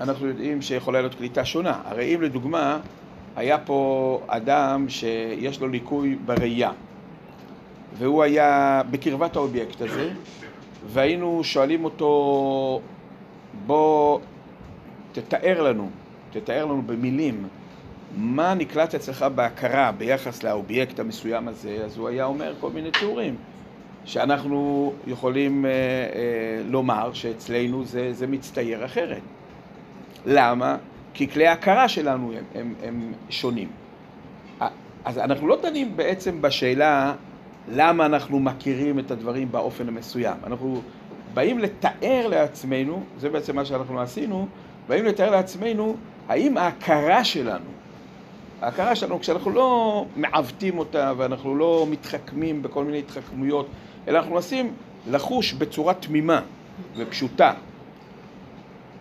[0.00, 1.80] אנחנו יודעים שיכולה להיות קליטה שונה.
[1.84, 2.78] הרי אם לדוגמה,
[3.36, 6.70] היה פה אדם שיש לו ליקוי בראייה,
[7.98, 10.10] והוא היה בקרבת האובייקט הזה,
[10.86, 12.80] והיינו שואלים אותו,
[13.66, 14.18] בוא
[15.12, 15.90] תתאר לנו,
[16.32, 17.48] תתאר לנו במילים,
[18.16, 23.36] מה נקלט אצלך בהכרה ביחס לאובייקט המסוים הזה, אז הוא היה אומר כל מיני תיאורים.
[24.04, 25.74] שאנחנו יכולים אה, אה,
[26.64, 29.22] לומר שאצלנו זה, זה מצטייר אחרת.
[30.26, 30.76] למה?
[31.14, 33.68] כי כלי ההכרה שלנו הם, הם, הם שונים.
[35.04, 37.14] אז אנחנו לא דנים בעצם בשאלה
[37.68, 40.36] למה אנחנו מכירים את הדברים באופן המסוים.
[40.46, 40.82] אנחנו
[41.34, 44.46] באים לתאר לעצמנו, זה בעצם מה שאנחנו עשינו,
[44.88, 45.96] באים לתאר לעצמנו
[46.28, 47.70] האם ההכרה שלנו,
[48.62, 53.66] ההכרה שלנו, כשאנחנו לא מעוותים אותה ואנחנו לא מתחכמים בכל מיני התחכמויות,
[54.08, 54.74] אלא אנחנו מנסים
[55.10, 56.40] לחוש בצורה תמימה
[56.96, 57.54] ופשוטה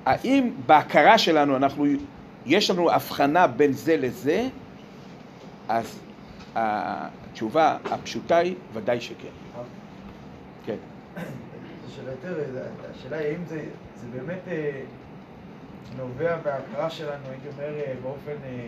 [0.05, 1.85] האם בהכרה שלנו אנחנו,
[2.45, 4.47] יש לנו הבחנה בין זה לזה,
[5.69, 5.99] אז
[6.55, 9.27] התשובה הפשוטה היא ודאי שכן.
[10.65, 10.75] כן.
[11.87, 12.43] השאלה יותר,
[12.91, 13.63] השאלה היא האם זה,
[13.95, 14.81] זה באמת אה,
[15.97, 18.67] נובע מההכרה שלנו, הייתי אומר, אה, באופן אה,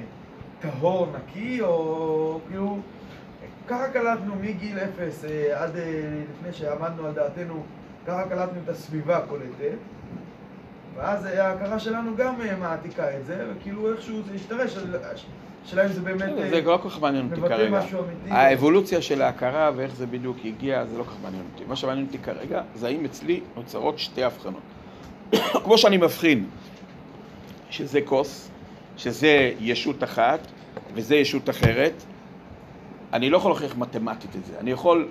[0.59, 2.79] טהור, נקי, או כאילו,
[3.67, 5.71] ככה קלטנו מגיל אפס עד
[6.31, 7.63] לפני שעמדנו על דעתנו,
[8.07, 9.77] ככה קלטנו את הסביבה קולטת.
[10.95, 14.77] ואז ההכרה שלנו גם אה, מעתיקה את זה, וכאילו איכשהו זה השתרש,
[15.65, 17.81] השאלה אם זה באמת זה לא כל כך מעניין אותי כרגע.
[18.29, 21.63] האבולוציה של ההכרה ואיך זה בדיוק הגיע, זה לא כל כך מעניין אותי.
[21.67, 24.61] מה שמעניין אותי כרגע זה האם אצלי נוצרות שתי הבחנות.
[25.63, 26.45] כמו שאני מבחין
[27.69, 28.49] שזה כוס,
[28.97, 30.39] שזה ישות אחת
[30.93, 31.93] וזה ישות אחרת,
[33.13, 34.53] אני לא יכול להוכיח מתמטית את זה.
[34.59, 35.07] אני יכול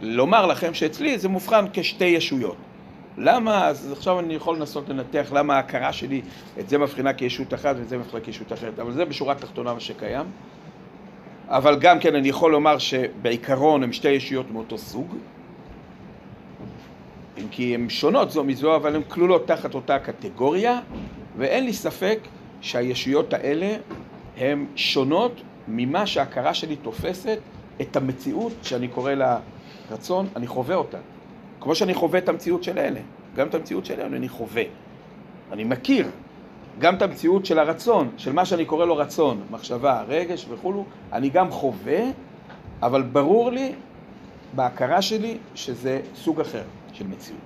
[0.00, 2.56] לומר לכם שאצלי זה מובחן כשתי ישויות.
[3.18, 6.22] למה, אז עכשיו אני יכול לנסות לנתח למה ההכרה שלי
[6.60, 9.80] את זה מבחינה כישות אחת ואת זה מבחינה כישות אחרת, אבל זה בשורה התחתונה מה
[9.80, 10.26] שקיים.
[11.48, 15.14] אבל גם כן אני יכול לומר שבעיקרון הן שתי ישויות מאותו סוג,
[17.38, 20.80] אם כי הן שונות זו מזו, אבל הן כלולות תחת אותה קטגוריה,
[21.36, 22.18] ואין לי ספק
[22.60, 23.76] שהישויות האלה
[24.36, 27.38] הן שונות ממה שההכרה שלי תופסת
[27.80, 29.38] את המציאות שאני קורא לה
[29.90, 30.98] רצון, אני חווה אותה.
[31.60, 33.00] כמו שאני חווה את המציאות של אלה.
[33.36, 34.62] גם את המציאות של אלה אני חווה.
[35.52, 36.10] אני מכיר
[36.78, 41.28] גם את המציאות של הרצון, של מה שאני קורא לו רצון, מחשבה, רגש וכולו, אני
[41.28, 42.00] גם חווה,
[42.82, 43.72] אבל ברור לי
[44.52, 46.62] בהכרה שלי שזה סוג אחר
[46.92, 47.40] של מציאות.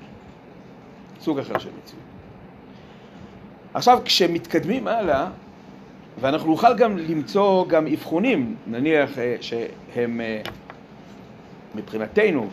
[1.21, 2.03] סוג אחר של מציאות.
[3.75, 5.29] עכשיו, כשמתקדמים הלאה,
[6.21, 10.41] ואנחנו נוכל גם למצוא גם אבחונים, נניח אה, שהם אה,
[11.75, 12.49] מבחינתנו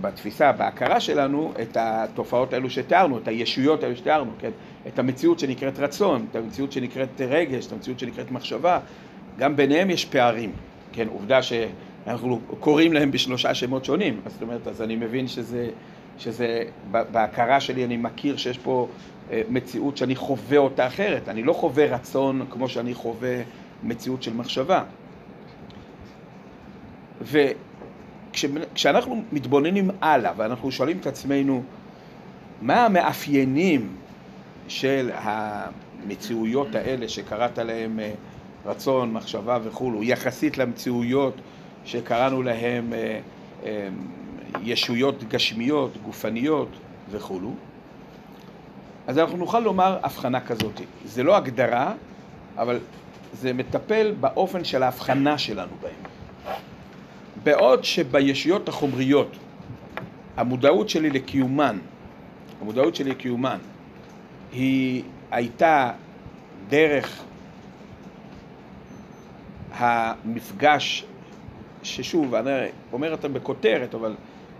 [0.00, 4.50] בתפיסה, בהכרה שלנו, את התופעות האלו שתיארנו, את הישויות האלו שתיארנו, כן?
[4.88, 8.78] את המציאות שנקראת רצון, את המציאות שנקראת רגש, את המציאות שנקראת מחשבה,
[9.38, 10.52] גם ביניהם יש פערים,
[10.92, 11.08] כן?
[11.08, 15.68] עובדה שאנחנו קוראים להם בשלושה שמות שונים, זאת אומרת, אז אני מבין שזה
[16.18, 18.88] שזה, בהכרה שלי אני מכיר שיש פה
[19.48, 21.28] מציאות שאני חווה אותה אחרת.
[21.28, 23.42] אני לא חווה רצון כמו שאני חווה
[23.82, 24.84] מציאות של מחשבה.
[28.32, 31.62] וכשאנחנו מתבוננים הלאה ואנחנו שואלים את עצמנו
[32.62, 33.88] מה המאפיינים
[34.68, 38.12] של המציאויות האלה שקראת להם אה,
[38.66, 41.34] רצון, מחשבה וכולו, יחסית למציאויות
[41.84, 43.88] שקראנו להם אה,
[44.62, 46.68] ישויות גשמיות, גופניות
[47.10, 47.50] וכולו,
[49.06, 50.80] אז אנחנו נוכל לומר הבחנה כזאת.
[51.04, 51.92] זה לא הגדרה,
[52.56, 52.78] אבל
[53.32, 56.12] זה מטפל באופן של ההבחנה שלנו בהם.
[57.44, 59.36] בעוד שבישויות החומריות
[60.36, 61.78] המודעות שלי לקיומן,
[62.60, 63.58] המודעות שלי לקיומן,
[64.52, 65.90] היא הייתה
[66.68, 67.22] דרך
[69.74, 71.04] המפגש,
[71.82, 72.50] ששוב, אני
[72.92, 74.14] אומר אותם בכותרת, אבל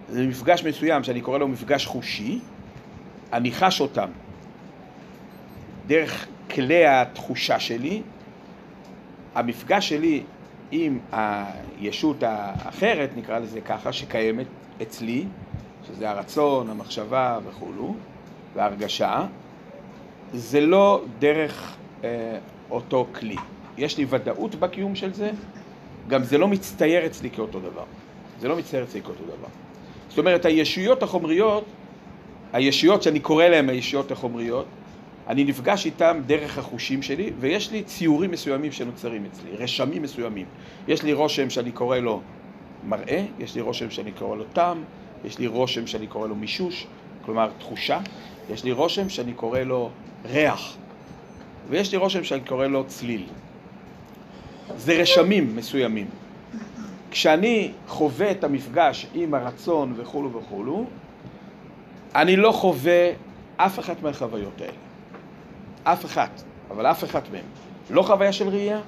[0.08, 2.38] זה מפגש מסוים שאני קורא לו מפגש חושי,
[3.32, 4.08] אני חש אותם
[5.86, 8.02] דרך כלי התחושה שלי,
[9.34, 10.22] המפגש שלי
[10.70, 14.46] עם הישות האחרת, נקרא לזה ככה, שקיימת
[14.82, 15.24] אצלי,
[15.86, 17.94] שזה הרצון, המחשבה וכולו,
[18.54, 19.26] וההרגשה,
[20.34, 22.38] זה לא דרך אה,
[22.70, 23.36] אותו כלי.
[23.78, 25.30] יש לי ודאות בקיום של זה,
[26.08, 27.84] גם זה לא מצטייר אצלי כאותו דבר.
[28.40, 29.48] זה לא מצטייר אצלי כאותו דבר.
[30.08, 31.64] זאת אומרת, הישויות החומריות,
[32.52, 34.66] הישויות שאני קורא להן הישויות החומריות,
[35.28, 40.46] אני נפגש איתם דרך החושים שלי, ויש לי ציורים מסוימים שנוצרים אצלי, רשמים מסוימים.
[40.88, 42.20] יש לי רושם שאני קורא לו
[42.88, 44.82] מראה, יש לי רושם שאני קורא לו טעם,
[45.24, 46.86] יש לי רושם שאני קורא לו מישוש,
[47.24, 48.00] כלומר תחושה,
[48.50, 49.90] יש לי רושם שאני קורא לו
[50.24, 50.76] ריח,
[51.70, 53.24] ויש לי רושם שאני קורא לו צליל.
[54.76, 56.06] זה רשמים מסוימים.
[57.10, 60.84] כשאני חווה את המפגש עם הרצון וכולו וכולו,
[62.14, 63.10] אני לא חווה
[63.56, 64.91] אף אחת מהחוויות האלה.
[65.84, 67.44] אף אחת, אבל אף אחת מהן.
[67.90, 68.80] לא חוויה של ראייה,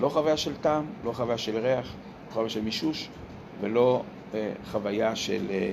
[0.00, 1.94] לא חוויה של טעם, לא חוויה של ריח,
[2.28, 3.08] לא חוויה של מישוש,
[3.60, 4.02] ולא
[4.34, 5.46] אה, חוויה של...
[5.50, 5.72] אה,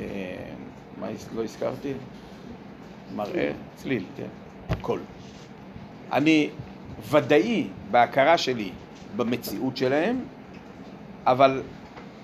[0.00, 0.04] אה,
[1.00, 1.92] מה לא הזכרתי?
[3.16, 4.26] מראה, צליל, כן,
[4.80, 5.00] קול.
[6.12, 6.50] אני
[7.10, 8.70] ודאי בהכרה שלי
[9.16, 10.20] במציאות שלהם,
[11.26, 11.62] אבל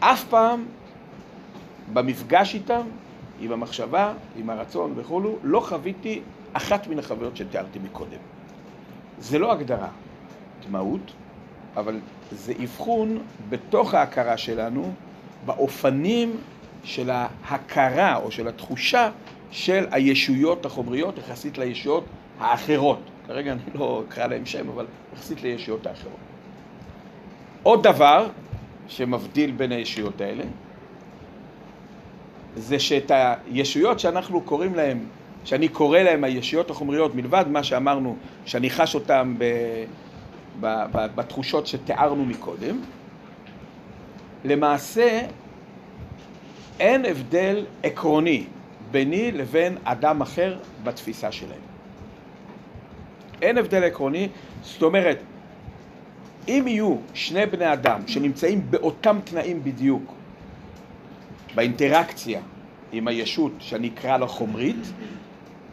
[0.00, 0.64] אף פעם
[1.92, 2.82] במפגש איתם,
[3.40, 6.20] עם המחשבה, עם הרצון וכולו, לא חוויתי
[6.52, 8.18] אחת מן החוויות שתיארתי מקודם.
[9.18, 9.88] זה לא הגדרה,
[10.68, 11.12] דמאות,
[11.76, 12.00] אבל
[12.32, 14.92] זה אבחון בתוך ההכרה שלנו
[15.46, 16.36] באופנים
[16.84, 19.10] של ההכרה או של התחושה
[19.50, 22.04] של הישויות החומריות יחסית לישויות
[22.40, 23.00] האחרות.
[23.26, 26.16] כרגע אני לא אקרא להם שם, אבל יחסית לישויות האחרות.
[27.62, 28.28] עוד דבר
[28.88, 30.44] שמבדיל בין הישויות האלה,
[32.56, 34.98] זה שאת הישויות שאנחנו קוראים להן,
[35.44, 38.16] שאני קורא להן הישויות החומריות, מלבד מה שאמרנו,
[38.46, 39.44] שאני חש אותן ב,
[40.60, 42.80] ב, ב, בתחושות שתיארנו מקודם,
[44.44, 45.20] למעשה
[46.80, 48.44] אין הבדל עקרוני
[48.90, 51.60] ביני לבין אדם אחר בתפיסה שלהם.
[53.42, 54.28] אין הבדל עקרוני,
[54.62, 55.18] זאת אומרת,
[56.48, 60.12] אם יהיו שני בני אדם שנמצאים באותם תנאים בדיוק,
[61.54, 62.40] באינטראקציה
[62.92, 64.92] עם הישות שאני אקרא לה חומרית,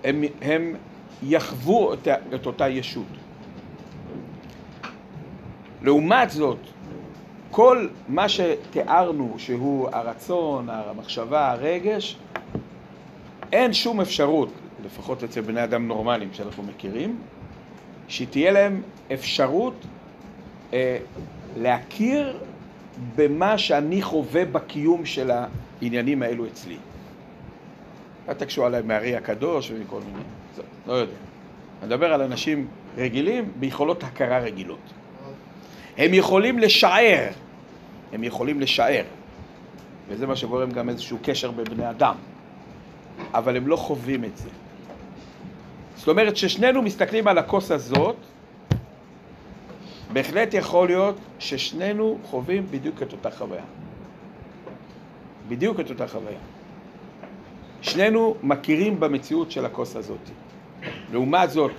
[0.04, 0.76] הם, הם
[1.24, 3.06] יחוו את, את אותה ישות.
[5.82, 6.58] לעומת זאת,
[7.52, 12.18] כל מה שתיארנו שהוא הרצון, המחשבה, הרגש,
[13.52, 14.50] אין שום אפשרות,
[14.86, 17.20] לפחות אצל בני אדם נורמליים שאנחנו מכירים,
[18.08, 18.82] שתהיה להם
[19.14, 19.74] אפשרות
[20.74, 20.98] אה,
[21.58, 22.38] להכיר
[23.16, 25.32] במה שאני חווה בקיום של
[25.82, 26.78] העניינים האלו אצלי.
[28.30, 30.24] אל תקשו עליי מהארי הקדוש ומכל מיני,
[30.88, 31.14] לא יודע.
[31.82, 32.68] אני מדבר על אנשים
[32.98, 34.94] רגילים ביכולות הכרה רגילות.
[35.98, 37.30] הם יכולים לשער,
[38.14, 39.04] הם יכולים לשער,
[40.10, 42.16] וזה מה שגורם גם איזשהו קשר בבני אדם,
[43.34, 44.50] אבל הם לא חווים את זה.
[45.96, 48.16] זאת אומרת ששנינו מסתכלים על הכוס הזאת,
[50.14, 53.64] בהחלט יכול להיות ששנינו חווים בדיוק את אותה חוויה.
[55.48, 56.38] בדיוק את אותה חוויה.
[57.82, 60.30] שנינו מכירים במציאות של הכוס הזאת.
[61.12, 61.72] לעומת זאת,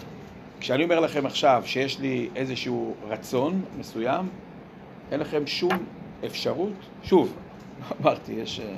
[0.61, 4.29] כשאני אומר לכם עכשיו שיש לי איזשהו רצון מסוים,
[5.13, 5.73] אין לכם שום
[6.27, 6.73] אפשרות,
[7.03, 7.33] שוב,
[8.03, 8.75] אמרתי, יש אה,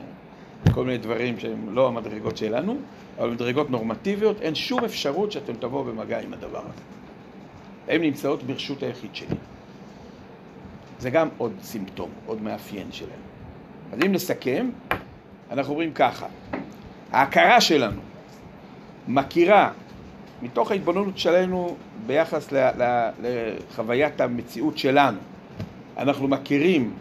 [0.72, 2.76] כל מיני דברים שהם לא המדרגות שלנו,
[3.18, 6.82] אבל מדרגות נורמטיביות, אין שום אפשרות שאתם תבואו במגע עם הדבר הזה.
[7.88, 9.36] הן נמצאות ברשות היחיד שלי.
[10.98, 13.20] זה גם עוד סימפטום, עוד מאפיין שלהם.
[13.92, 14.70] אז אם נסכם,
[15.50, 16.26] אנחנו אומרים ככה,
[17.12, 18.00] ההכרה שלנו
[19.08, 19.70] מכירה
[20.42, 25.18] מתוך ההתבוננות שלנו ביחס ל, ל, לחוויית המציאות שלנו,
[25.98, 26.92] אנחנו מכירים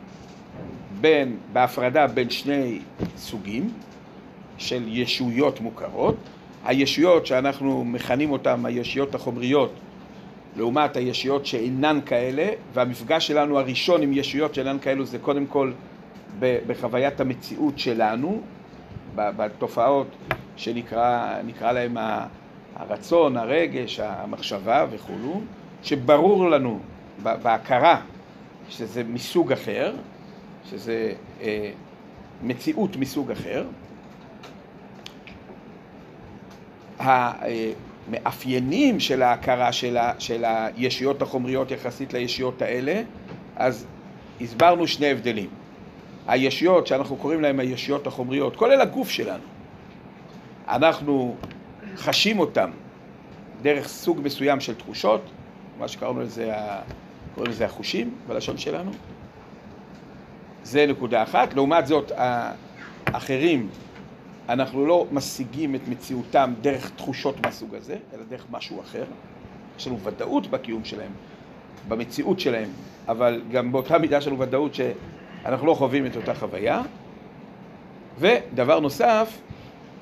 [1.01, 2.79] בין, בהפרדה בין שני
[3.17, 3.71] סוגים
[4.57, 6.15] של ישויות מוכרות,
[6.65, 9.73] הישויות שאנחנו מכנים אותן הישויות החומריות
[10.57, 15.71] לעומת הישויות שאינן כאלה, והמפגש שלנו הראשון עם ישויות שאינן כאלו זה קודם כל
[16.39, 18.41] בחוויית המציאות שלנו,
[19.15, 20.07] בתופעות
[20.55, 21.97] שנקרא להם
[22.75, 25.41] הרצון, הרגש, המחשבה וכולו,
[25.83, 26.79] שברור לנו
[27.23, 28.01] בהכרה
[28.69, 29.93] שזה מסוג אחר,
[30.69, 31.71] שזה אה,
[32.43, 33.65] מציאות מסוג אחר.
[36.99, 43.01] המאפיינים של ההכרה של, ה, של הישויות החומריות יחסית לישויות האלה,
[43.55, 43.85] אז
[44.41, 45.49] הסברנו שני הבדלים.
[46.29, 49.43] הישויות שאנחנו קוראים להן הישויות החומריות, כולל הגוף שלנו,
[50.67, 51.35] אנחנו
[51.95, 52.71] חשים אותן
[53.61, 55.21] דרך סוג מסוים של תחושות,
[55.79, 56.53] מה שקראנו לזה,
[57.35, 58.91] קוראים לזה החושים בלשון שלנו.
[60.63, 61.53] זה נקודה אחת.
[61.53, 62.11] לעומת זאת,
[63.05, 63.69] האחרים,
[64.49, 69.03] אנחנו לא משיגים את מציאותם דרך תחושות מהסוג הזה, אלא דרך משהו אחר.
[69.77, 71.11] יש לנו ודאות בקיום שלהם,
[71.87, 72.69] במציאות שלהם,
[73.07, 74.75] אבל גם באותה מידה יש לנו ודאות
[75.43, 76.81] שאנחנו לא חווים את אותה חוויה.
[78.19, 79.39] ודבר נוסף,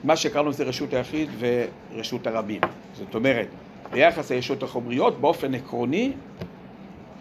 [0.03, 2.61] מה שקראנו לזה רשות היחיד ורשות הרבים.
[2.93, 3.47] זאת אומרת,
[3.91, 6.13] ביחס לישות החומריות, באופן עקרוני,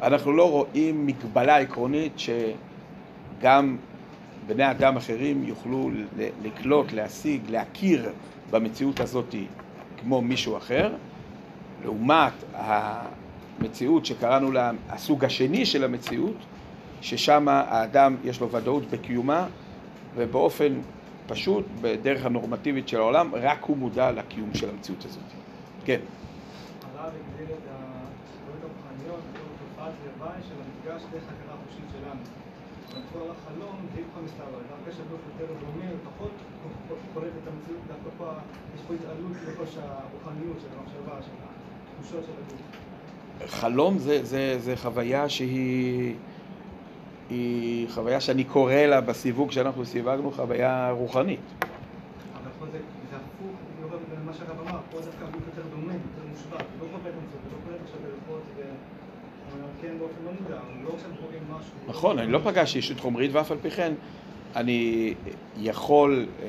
[0.02, 3.76] אנחנו לא רואים מגבלה עקרונית שגם
[4.46, 5.90] בני אדם אחרים יוכלו
[6.42, 8.10] לקלוט, להשיג, להכיר
[8.50, 9.34] במציאות הזאת
[10.00, 10.92] כמו מישהו אחר,
[11.84, 16.36] לעומת המציאות שקראנו לה הסוג השני של המציאות,
[17.00, 19.46] ששם האדם יש לו ודאות בקיומה
[20.14, 20.72] ובאופן
[21.26, 25.22] פשוט, בדרך הנורמטיבית של העולם, רק הוא מודע לקיום של המציאות הזאת.
[25.84, 26.00] כן.
[26.96, 31.56] הרב הגדיר את הזכויות הרוחניות בתור תופעת לוואי של המפגש דרך הכרה
[31.92, 32.20] שלנו.
[33.12, 36.30] כל החלום זה איפה מסתבר, דווקא שהגוף יותר דומה, פחות
[37.14, 38.30] קולט את המציאות, דווקא פה
[38.74, 39.36] יש פה התעלות
[39.76, 41.32] הרוחניות של המחשבה, של
[42.00, 43.50] התחושות של הגוף.
[43.50, 46.14] חלום זה, זה, זה חוויה שהיא...
[47.30, 51.40] היא חוויה שאני קורא לה בסיווג שאנחנו סיווגנו חוויה רוחנית.
[51.62, 52.78] אבל פה זה
[53.16, 57.68] הפוך, יורד למה שהרב אמר, פה דווקא יותר דומה, יותר מושבע, לא חווה את המציאות,
[57.70, 58.00] לא עכשיו
[58.56, 58.62] ו...
[59.82, 60.32] כן לא
[60.84, 61.72] לא עכשיו רואים משהו.
[61.88, 63.92] נכון, אני לא פגשתי ישות חומרית ואף על פי כן
[64.56, 65.14] אני
[65.60, 66.48] יכול אה,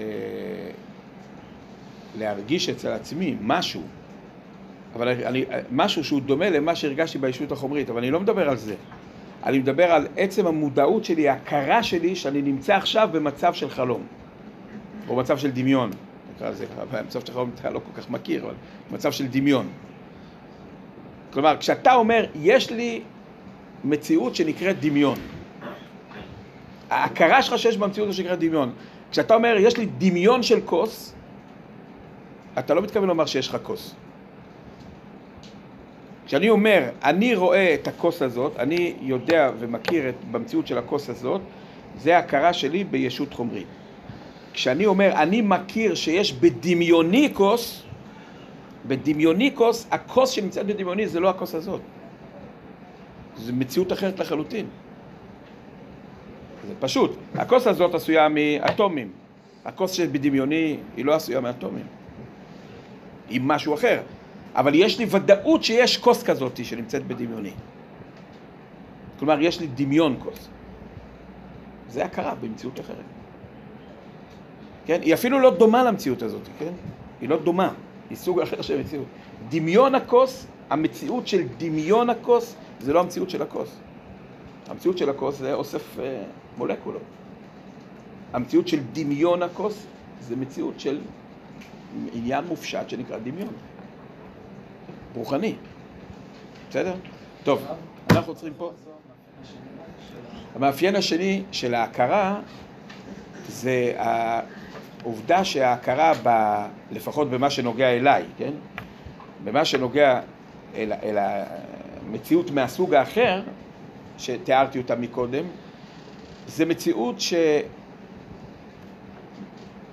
[2.18, 3.82] להרגיש אצל עצמי משהו,
[4.96, 8.76] אבל אני, משהו שהוא דומה למה שהרגשתי בישות החומרית, אבל אני לא מדבר על זה.
[9.44, 14.02] אני מדבר על עצם המודעות שלי, ההכרה שלי, שאני נמצא עכשיו במצב של חלום,
[15.08, 15.90] או מצב של דמיון,
[16.36, 18.54] נקרא לזה, במצב של חלום אתה לא כל כך מכיר, אבל
[18.92, 19.68] מצב של דמיון.
[21.34, 23.02] כלומר, כשאתה אומר, יש לי
[23.84, 25.18] מציאות שנקראת דמיון,
[26.90, 28.74] ההכרה שלך שיש במציאות שנקראת דמיון,
[29.12, 31.14] כשאתה אומר, יש לי דמיון של כוס,
[32.60, 33.96] אתה לא מתכוון לומר שיש לך כוס.
[36.28, 41.42] כשאני אומר, אני רואה את הכוס הזאת, אני יודע ומכיר את, במציאות של הכוס הזאת,
[41.98, 43.68] זה הכרה שלי בישות חומרית.
[44.54, 47.84] כשאני אומר, אני מכיר שיש בדמיוני כוס,
[48.88, 51.82] בדמיוני כוס, הכוס שנמצאת בדמיוני זה לא הכוס הזאת.
[53.38, 54.66] זו מציאות אחרת לחלוטין.
[56.68, 57.16] זה פשוט.
[57.36, 59.12] הכוס הזאת עשויה מאטומים.
[59.66, 61.86] הכוס שבדמיוני היא לא עשויה מאטומים.
[63.30, 64.00] היא משהו אחר.
[64.58, 67.52] אבל יש לי ודאות שיש כוס כזאת שנמצאת בדמיוני.
[69.20, 70.48] כלומר, יש לי דמיון כוס.
[71.90, 73.06] זה הכרה במציאות אחרת.
[74.86, 75.00] כן?
[75.02, 76.72] היא אפילו לא דומה למציאות הזאת, כן?
[77.22, 77.74] היא לא דומה,
[78.10, 79.06] היא סוג אחר של מציאות.
[79.50, 83.70] דמיון הכוס, המציאות של דמיון הכוס, זה לא המציאות של הכוס.
[84.68, 86.24] המציאות של הכוס זה אוסף אה,
[86.58, 87.02] מולקולות.
[88.34, 89.86] המציאות של דמיון הכוס
[90.22, 91.00] זה מציאות של
[92.14, 93.54] עניין מופשט שנקרא דמיון.
[95.16, 95.56] רוחני.
[96.70, 96.94] בסדר?
[97.44, 97.66] טוב,
[98.12, 98.72] אנחנו עוצרים פה.
[100.56, 102.40] המאפיין השני של ההכרה
[103.48, 106.30] זה העובדה שההכרה, ב,
[106.92, 108.52] לפחות במה שנוגע אליי, כן?
[109.44, 110.22] במה שנוגע
[110.76, 113.42] אל, אל המציאות מהסוג האחר,
[114.18, 115.46] שתיארתי אותה מקודם,
[116.48, 117.16] זה מציאות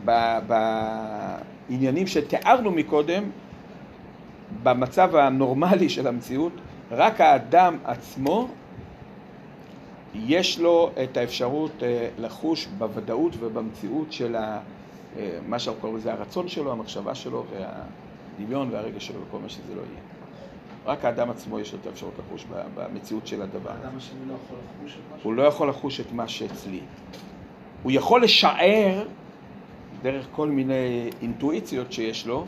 [0.04, 3.22] שבעניינים שתיארנו מקודם,
[4.64, 6.52] במצב הנורמלי של המציאות,
[6.90, 8.48] רק האדם עצמו
[10.14, 14.58] יש לו את האפשרות אה, לחוש בוודאות ובמציאות של ה,
[15.18, 19.74] אה, מה שאנחנו קוראים לזה הרצון שלו, המחשבה שלו והדמיון והרגש שלו וכל מה שזה
[19.74, 20.00] לא יהיה.
[20.86, 23.70] רק האדם עצמו יש לו את האפשרות לחוש במציאות של הדבר.
[23.70, 25.28] האדם השני לא יכול לחוש את משהו?
[25.28, 26.80] הוא לא יכול לחוש את מה שאצלי.
[27.82, 29.06] הוא יכול לשער,
[30.02, 32.46] דרך כל מיני אינטואיציות שיש לו,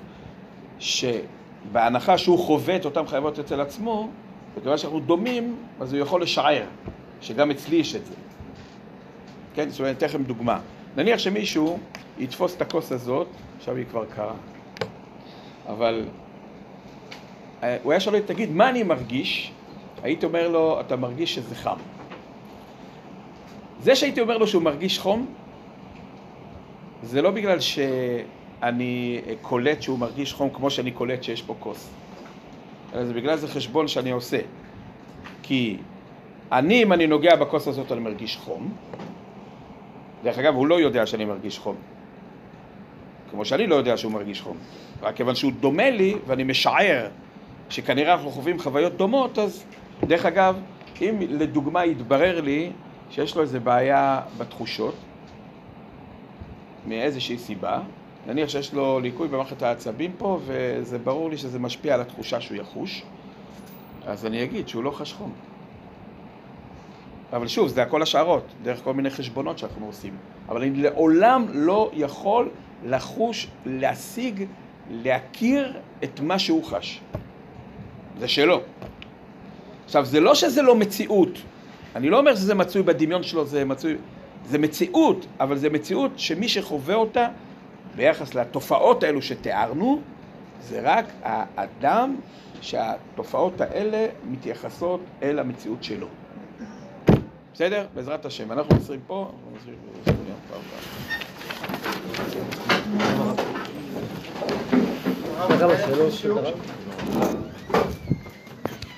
[1.70, 4.08] שבהנחה שהוא חווה את אותן חייבות אצל עצמו,
[4.56, 6.62] וכיוון שאנחנו דומים, אז הוא יכול לשער
[7.20, 8.14] שגם אצלי יש את זה.
[9.54, 10.60] כן, זאת אומרת, אני אתן לכם דוגמה.
[10.96, 11.78] נניח שמישהו
[12.18, 14.34] יתפוס את הכוס הזאת, עכשיו היא כבר קרה,
[15.68, 16.04] אבל
[17.62, 19.52] אה, הוא היה שואל אותי, תגיד, מה אני מרגיש?
[20.02, 21.76] הייתי אומר לו, אתה מרגיש שזה חם.
[23.80, 25.26] זה שהייתי אומר לו שהוא מרגיש חום,
[27.02, 27.58] זה לא בגלל
[28.60, 31.90] שאני קולט שהוא מרגיש חום כמו שאני קולט שיש פה כוס.
[32.92, 34.38] זה בגלל זה חשבון שאני עושה.
[35.42, 35.76] כי
[36.52, 38.72] אני, אם אני נוגע בכוס הזאת, אני מרגיש חום.
[40.22, 41.76] דרך אגב, הוא לא יודע שאני מרגיש חום.
[43.30, 44.56] כמו שאני לא יודע שהוא מרגיש חום.
[45.02, 47.08] רק כיוון שהוא דומה לי, ואני משער
[47.68, 49.64] שכנראה אנחנו חווים חוויות דומות, אז
[50.00, 50.56] דרך אגב,
[51.00, 52.70] אם לדוגמה יתברר לי
[53.10, 54.94] שיש לו איזה בעיה בתחושות,
[56.86, 57.80] מאיזושהי סיבה,
[58.26, 62.56] נניח שיש לו ליקוי במערכת העצבים פה, וזה ברור לי שזה משפיע על התחושה שהוא
[62.56, 63.02] יחוש,
[64.06, 65.32] אז אני אגיד שהוא לא חש חום.
[67.32, 70.16] אבל שוב, זה הכל השערות, דרך כל מיני חשבונות שאנחנו עושים.
[70.48, 72.48] אבל אני לעולם לא יכול
[72.84, 74.44] לחוש, להשיג,
[74.90, 77.00] להכיר את מה שהוא חש.
[78.18, 78.60] זה שלו.
[79.84, 81.38] עכשיו, זה לא שזה לא מציאות.
[81.96, 83.96] אני לא אומר שזה מצוי בדמיון שלו, זה מצוי...
[84.44, 87.28] זה מציאות, אבל זה מציאות שמי שחווה אותה
[87.96, 90.00] ביחס לתופעות האלו שתיארנו,
[90.62, 92.16] זה רק האדם
[92.60, 96.06] שהתופעות האלה מתייחסות אל המציאות שלו.
[97.54, 97.86] בסדר?
[97.94, 98.52] בעזרת השם.
[98.52, 99.30] אנחנו עוצרים פה?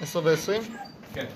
[0.01, 0.63] עשר ועשרים?
[1.15, 1.27] כן.